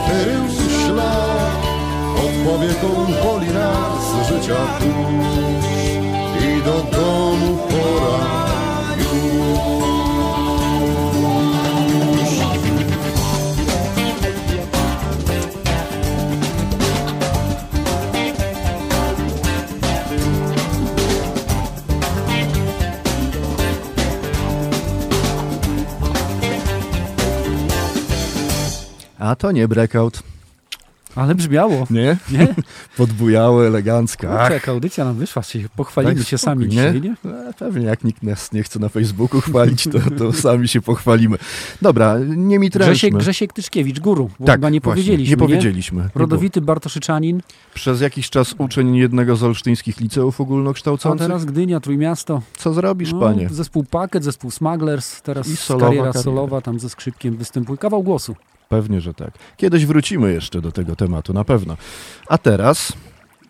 wyrył 0.07 0.43
ślad. 0.85 1.61
Pod 2.15 2.53
powieką 2.53 2.87
boli 3.23 3.47
nas 3.47 4.27
życia 4.27 4.55
kurz 4.79 5.65
i 6.43 6.63
do 6.63 6.97
domu. 6.97 7.24
A 29.25 29.35
to 29.35 29.51
nie 29.51 29.67
breakout. 29.67 30.34
Ale 31.15 31.35
brzmiało. 31.35 31.87
Nie? 31.89 32.17
Nie? 32.31 32.47
Podbujałe, 32.97 33.67
elegancko. 33.67 34.27
Kurczę, 34.27 34.71
audycja 34.71 35.05
nam 35.05 35.15
wyszła, 35.15 35.43
się 35.43 35.59
pochwalimy 35.75 36.15
Daj 36.15 36.23
się 36.23 36.37
spokój, 36.37 36.53
sami 36.55 36.69
dzisiaj, 36.69 37.01
nie? 37.01 37.15
E, 37.31 37.53
Pewnie 37.59 37.85
jak 37.85 38.03
nikt 38.03 38.23
nas 38.23 38.51
nie 38.51 38.63
chce 38.63 38.79
na 38.79 38.89
Facebooku 38.89 39.41
chwalić, 39.41 39.83
to, 39.83 39.99
to 40.17 40.33
sami 40.47 40.67
się 40.67 40.81
pochwalimy. 40.81 41.37
Dobra, 41.81 42.15
nie 42.27 42.59
mi 42.59 42.69
Grzesiek, 42.69 42.99
trężmy. 43.01 43.19
Grzesiek 43.19 43.53
Tyszkiewicz, 43.53 43.99
guru, 43.99 44.29
bo 44.39 44.45
Tak, 44.45 44.55
chyba 44.55 44.69
nie 44.69 44.79
właśnie, 44.79 45.03
powiedzieliśmy. 45.03 45.31
nie 45.35 45.37
powiedzieliśmy, 45.37 46.01
nie 46.03 46.09
Rodowity 46.15 46.61
Bartoszyczanin, 46.61 47.41
Przez 47.73 48.01
jakiś 48.01 48.29
czas 48.29 48.55
uczeń 48.57 48.95
jednego 48.95 49.35
z 49.35 49.43
olsztyńskich 49.43 49.99
liceów 49.99 50.41
a 50.41 50.43
ogólnokształcących. 50.43 51.27
teraz 51.27 51.45
Gdynia, 51.45 51.79
Trójmiasto. 51.79 52.41
Co 52.57 52.73
zrobisz, 52.73 53.13
No, 53.13 53.19
panie? 53.19 53.49
Zespół 53.51 53.83
Paket, 53.83 54.23
zespół 54.23 54.51
Smugglers, 54.51 55.21
teraz 55.21 55.47
I 55.47 55.55
solowa 55.55 55.85
kariera 55.85 56.05
kariera. 56.05 56.23
solowa, 56.23 56.61
tam 56.61 56.79
ze 56.79 56.89
skrzypkiem 56.89 57.37
występuje. 57.37 57.77
Kawał 57.77 58.03
głosu. 58.03 58.35
Pewnie, 58.69 59.01
że 59.01 59.13
tak. 59.13 59.33
Kiedyś 59.57 59.85
wrócimy 59.85 60.33
jeszcze 60.33 60.61
do 60.61 60.71
tego 60.71 60.95
tematu, 60.95 61.33
na 61.33 61.43
pewno. 61.43 61.77
A 62.27 62.37
teraz... 62.37 62.93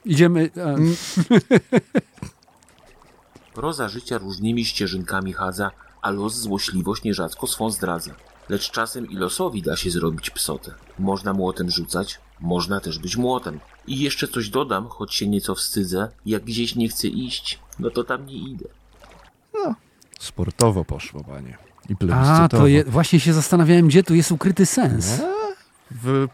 Idziemy... 0.05 0.49
E, 0.57 0.75
Proza 3.53 3.89
życia 3.89 4.17
różnymi 4.17 4.65
ścieżynkami 4.65 5.33
chadza, 5.33 5.71
a 6.01 6.11
los 6.11 6.35
złośliwość 6.35 7.03
nierzadko 7.03 7.47
swą 7.47 7.69
zdradza. 7.69 8.15
Lecz 8.49 8.71
czasem 8.71 9.09
i 9.09 9.15
losowi 9.15 9.61
da 9.61 9.75
się 9.75 9.91
zrobić 9.91 10.29
psotę. 10.29 10.73
Można 10.99 11.33
młotem 11.33 11.69
rzucać, 11.69 12.19
można 12.39 12.79
też 12.79 12.99
być 12.99 13.17
młotem. 13.17 13.59
I 13.87 13.99
jeszcze 13.99 14.27
coś 14.27 14.49
dodam, 14.49 14.87
choć 14.87 15.15
się 15.15 15.27
nieco 15.27 15.55
wstydzę, 15.55 16.09
jak 16.25 16.43
gdzieś 16.43 16.75
nie 16.75 16.89
chcę 16.89 17.07
iść, 17.07 17.59
no 17.79 17.89
to 17.89 18.03
tam 18.03 18.25
nie 18.25 18.37
idę. 18.37 18.65
Sportowo 20.19 20.85
poszło, 20.85 21.23
panie. 21.23 21.64
I 21.89 21.95
a, 22.11 22.47
to 22.47 22.67
je, 22.67 22.83
właśnie 22.83 23.19
się 23.19 23.33
zastanawiałem, 23.33 23.87
gdzie 23.87 24.03
tu 24.03 24.15
jest 24.15 24.31
ukryty 24.31 24.65
sens. 24.65 25.21
W 25.91 26.27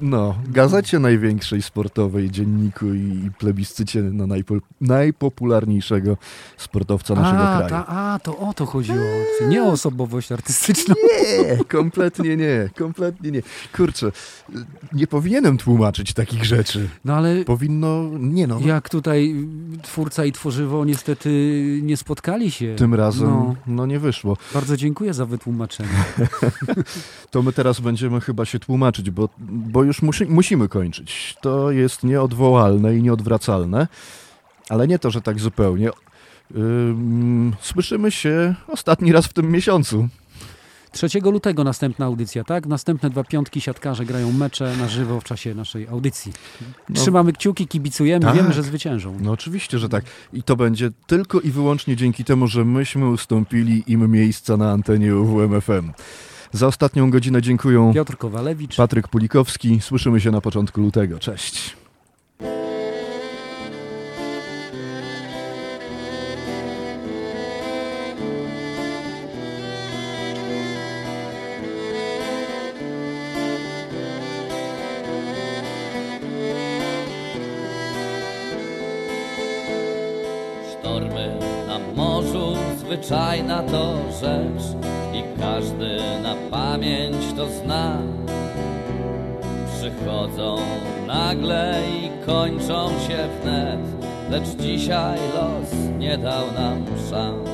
no, 0.00 0.34
gazecie 0.48 0.98
największej 0.98 1.62
sportowej, 1.62 2.30
dzienniku 2.30 2.86
i, 2.94 2.98
i 3.26 3.30
plebiscycie 3.38 4.02
na 4.02 4.26
najpo, 4.26 4.54
najpopularniejszego 4.80 6.16
sportowca 6.56 7.14
naszego 7.14 7.42
A, 7.42 7.56
kraju. 7.56 7.70
ta, 7.70 7.86
a, 7.86 8.18
to 8.22 8.38
o 8.38 8.54
to 8.54 8.66
chodziło. 8.66 8.98
Nie 9.48 9.62
o 9.62 9.66
osobowość 9.66 10.32
artystyczną. 10.32 10.94
Nie, 11.48 11.64
kompletnie 11.64 12.36
nie, 12.36 12.70
kompletnie 12.78 13.30
nie. 13.30 13.42
Kurczę, 13.76 14.12
nie 14.92 15.06
powinienem 15.06 15.58
tłumaczyć 15.58 16.12
takich 16.12 16.44
rzeczy. 16.44 16.88
No 17.04 17.14
ale 17.14 17.44
Powinno, 17.44 18.02
nie 18.18 18.46
no. 18.46 18.60
jak 18.60 18.88
tutaj 18.88 19.34
twórca 19.82 20.24
i 20.24 20.32
tworzywo 20.32 20.84
niestety 20.84 21.30
nie 21.82 21.96
spotkali 21.96 22.50
się. 22.50 22.74
Tym 22.76 22.94
razem, 22.94 23.28
No, 23.28 23.54
no 23.66 23.86
nie 23.86 23.98
wyszło. 23.98 24.36
bardzo 24.54 24.76
dziękuję 24.76 25.14
za 25.14 25.26
wytłumaczenie. 25.26 25.88
To 27.30 27.42
my 27.42 27.52
teraz 27.52 27.80
będziemy 27.80 28.20
chyba 28.20 28.44
się 28.44 28.58
tłumaczyć, 28.58 29.10
bo, 29.10 29.28
bo 29.38 29.84
już 29.86 30.02
musi, 30.02 30.26
musimy 30.26 30.68
kończyć. 30.68 31.36
To 31.40 31.70
jest 31.70 32.04
nieodwołalne 32.04 32.96
i 32.96 33.02
nieodwracalne, 33.02 33.88
ale 34.68 34.88
nie 34.88 34.98
to, 34.98 35.10
że 35.10 35.20
tak 35.20 35.40
zupełnie. 35.40 35.90
Ym, 36.56 37.54
słyszymy 37.60 38.10
się 38.10 38.54
ostatni 38.68 39.12
raz 39.12 39.26
w 39.26 39.32
tym 39.32 39.50
miesiącu. 39.50 40.08
3 40.92 41.20
lutego 41.20 41.64
następna 41.64 42.06
audycja, 42.06 42.44
tak? 42.44 42.66
Następne 42.66 43.10
dwa 43.10 43.24
piątki 43.24 43.60
siatkarze 43.60 44.04
grają 44.04 44.32
mecze 44.32 44.76
na 44.76 44.88
żywo 44.88 45.20
w 45.20 45.24
czasie 45.24 45.54
naszej 45.54 45.88
audycji. 45.88 46.32
No. 46.88 46.94
Trzymamy 46.94 47.32
kciuki, 47.32 47.66
kibicujemy, 47.66 48.24
Tak. 48.26 48.34
wiemy, 48.34 48.52
że 48.52 48.62
zwyciężą. 48.62 49.18
No 49.20 49.30
oczywiście, 49.30 49.78
że 49.78 49.88
tak. 49.88 50.04
I 50.32 50.42
to 50.42 50.56
będzie 50.56 50.90
tylko 51.06 51.40
i 51.40 51.50
wyłącznie 51.50 51.96
dzięki 51.96 52.24
temu, 52.24 52.46
że 52.46 52.64
myśmy 52.64 53.08
ustąpili 53.08 53.84
im 53.86 54.10
miejsca 54.10 54.56
na 54.56 54.70
antenie 54.72 55.16
UWMFM. 55.16 55.92
Za 56.52 56.66
ostatnią 56.66 57.10
godzinę 57.10 57.42
dziękuję 57.42 57.90
Piotr 57.94 58.16
Kowalewicz. 58.16 58.76
Patryk 58.76 59.08
Pulikowski. 59.08 59.80
Słyszymy 59.80 60.20
się 60.20 60.30
na 60.30 60.40
początku 60.40 60.80
lutego. 60.80 61.18
Cześć. 61.18 61.76
Sztormy 80.72 81.38
na 81.66 81.78
morzu 81.96 82.56
zwyczajna 82.78 83.62
to 83.62 83.98
rzecz 84.20 84.85
każdy 85.56 85.96
na 86.22 86.34
pamięć 86.50 87.16
to 87.36 87.46
zna. 87.48 87.98
przychodzą 89.74 90.56
nagle 91.06 91.80
i 92.00 92.26
kończą 92.26 92.88
się 92.88 93.28
wnet, 93.42 93.80
lecz 94.30 94.48
dzisiaj 94.48 95.18
los 95.34 95.70
nie 95.98 96.18
dał 96.18 96.46
nam 96.52 96.84
szans. 97.10 97.50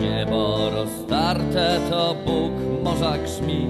Niebo 0.00 0.70
roztarte 0.70 1.80
to 1.90 2.16
Bóg 2.26 2.52
morza 2.84 3.18
grzmi, 3.18 3.66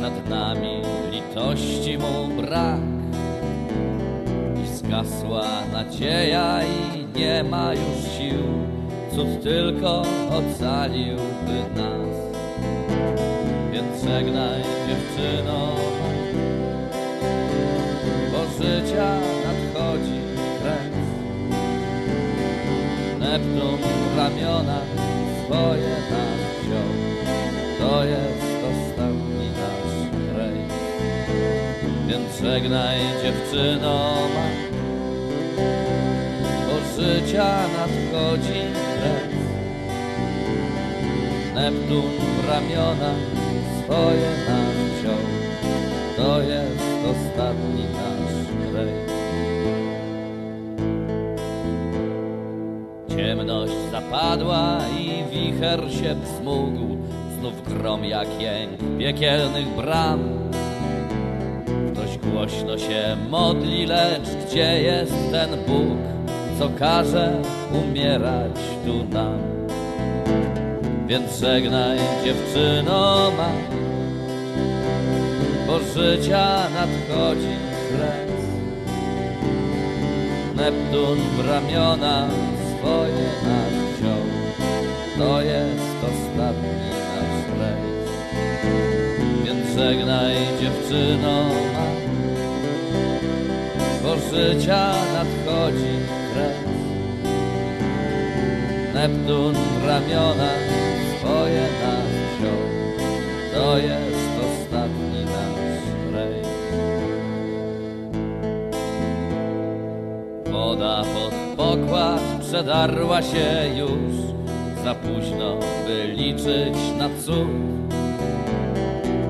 nad 0.00 0.28
nami 0.28 0.82
litości 1.10 1.98
mu 1.98 2.42
brak. 2.42 2.80
I 4.64 4.76
zgasła 4.76 5.46
nadzieja 5.72 6.60
i 6.62 7.18
nie 7.18 7.44
ma 7.44 7.74
już 7.74 8.18
sił, 8.18 8.75
cud 9.16 9.42
tylko 9.42 10.02
ocaliłby 10.30 11.58
nas. 11.76 12.16
Więc 13.72 14.04
żegnaj 14.04 14.62
dziewczyno, 14.62 15.76
bo 18.32 18.64
życia 18.64 19.10
nadchodzi 19.44 20.20
kres. 20.60 21.06
Neptun 23.18 23.78
w 24.14 24.18
ramiona 24.18 24.80
swoje 25.44 25.96
nam 26.10 26.38
wziął, 26.60 26.90
to 27.78 28.04
jest 28.04 28.56
ostatni 28.70 29.48
nasz 29.60 30.36
rejs. 30.36 30.72
Więc 32.08 32.40
żegnaj 32.42 32.98
dziewczyno 33.22 34.14
bo 36.66 37.02
życia 37.02 37.68
nadchodzi 37.78 38.60
kres. 38.72 38.85
Neptun 41.56 42.04
ramiona 42.48 43.14
swoje 43.84 44.30
nam 44.48 44.66
wziął, 45.00 45.24
to 46.16 46.40
jest 46.40 46.82
ostatni 47.10 47.82
nasz 47.82 48.74
rejs. 48.74 49.12
Ciemność 53.08 53.72
zapadła 53.90 54.78
i 55.00 55.24
wicher 55.30 55.80
się 55.92 56.14
wzmógł, 56.14 56.96
znów 57.38 57.68
grom 57.68 58.04
jak 58.04 58.40
jęk 58.40 58.98
piekielnych 58.98 59.68
bram. 59.68 60.20
Ktoś 61.92 62.18
głośno 62.18 62.78
się 62.78 63.16
modli, 63.30 63.86
lecz 63.86 64.28
gdzie 64.46 64.82
jest 64.82 65.30
ten 65.30 65.50
Bóg, 65.50 65.98
co 66.58 66.68
każe 66.78 67.42
umierać 67.72 68.56
tu 68.86 69.14
nam? 69.14 69.55
Więc 71.06 71.38
żegnaj 71.40 71.98
dziewczyno 72.24 73.30
ma, 73.36 73.50
bo 75.66 75.78
życia 75.78 76.68
nadchodzi 76.74 77.56
kres. 77.88 78.36
Neptun 80.56 81.18
w 81.18 81.48
ramiona 81.48 82.28
swoje 82.78 83.26
nas 83.44 83.86
to 85.18 85.42
jest 85.42 85.96
ostatni 86.02 86.90
nasz 87.12 87.60
rejs. 87.60 88.10
Więc 89.44 89.76
żegnaj 89.76 90.34
dziewczyno 90.60 91.44
ma, 91.44 91.86
bo 94.02 94.16
życia 94.16 94.92
nadchodzi 95.12 95.94
kres. 96.32 96.76
Neptun 98.94 99.54
w 99.54 99.86
ramiona 99.86 100.50
swoje 101.26 101.62
nas 101.82 102.08
wziął, 102.38 102.62
to 103.54 103.78
jest 103.78 104.30
ostatni 104.46 105.24
nasz 105.24 106.14
rejs. 106.14 106.48
Woda 110.52 111.02
pod 111.02 111.34
pokład 111.56 112.20
przedarła 112.40 113.22
się 113.22 113.70
już, 113.76 114.14
za 114.84 114.94
późno 114.94 115.58
by 115.86 116.04
liczyć 116.04 116.76
na 116.98 117.08
cud. 117.08 117.48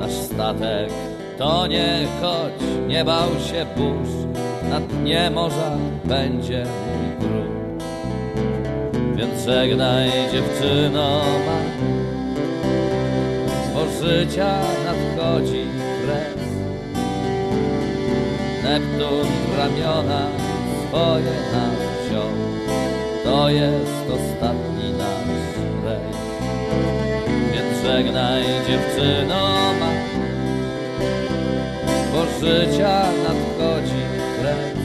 Nasz 0.01 0.13
statek 0.13 0.91
tonie, 1.39 2.07
choć 2.23 2.89
nie 2.89 3.05
bał 3.05 3.29
się 3.29 3.67
burz, 3.77 4.15
na 4.71 4.81
dnie 4.81 5.31
morza 5.31 5.71
będzie 6.05 6.65
mój 6.65 7.29
grób. 7.29 7.56
Więc 9.17 9.45
żegnaj 9.45 10.11
dziewczyno 10.33 11.21
ma, 11.47 11.59
bo 13.75 14.07
życia 14.07 14.59
nadchodzi 14.85 15.67
kres. 16.05 16.47
Neptun 18.63 19.27
w 19.27 19.59
ramiona 19.59 20.27
swoje 20.89 21.37
nas 21.53 22.07
wziął, 22.07 22.31
to 23.25 23.51
jest 23.51 24.05
ostatni 24.11 24.93
nasz 24.99 25.85
rejs. 25.85 26.17
Więc 27.53 27.87
żegnaj 27.87 28.43
dziewczyno 28.43 29.73
ma, 29.81 29.91
bo 32.13 32.47
życia 32.47 33.03
nadchodzi 33.23 34.03
kres. 34.41 34.77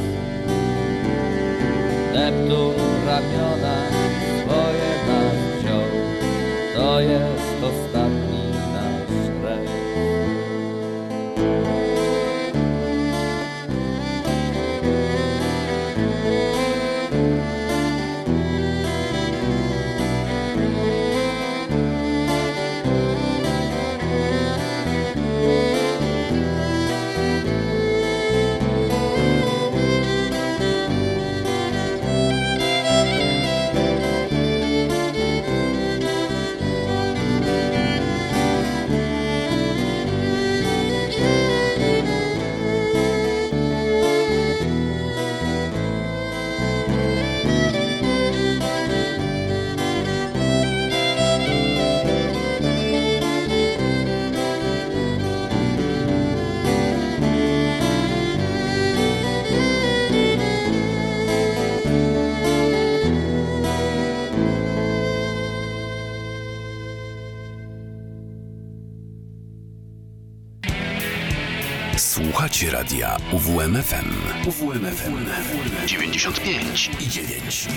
Neptun 2.14 2.76
ramiona 3.06 3.81
to 6.92 7.00
jest 7.02 7.31
Słuchacie 72.42 72.72
radia 72.72 73.18
UWMFM. 73.32 74.10
UWMFM 74.46 75.26
95 75.88 76.90
i 77.00 77.08
9. 77.08 77.68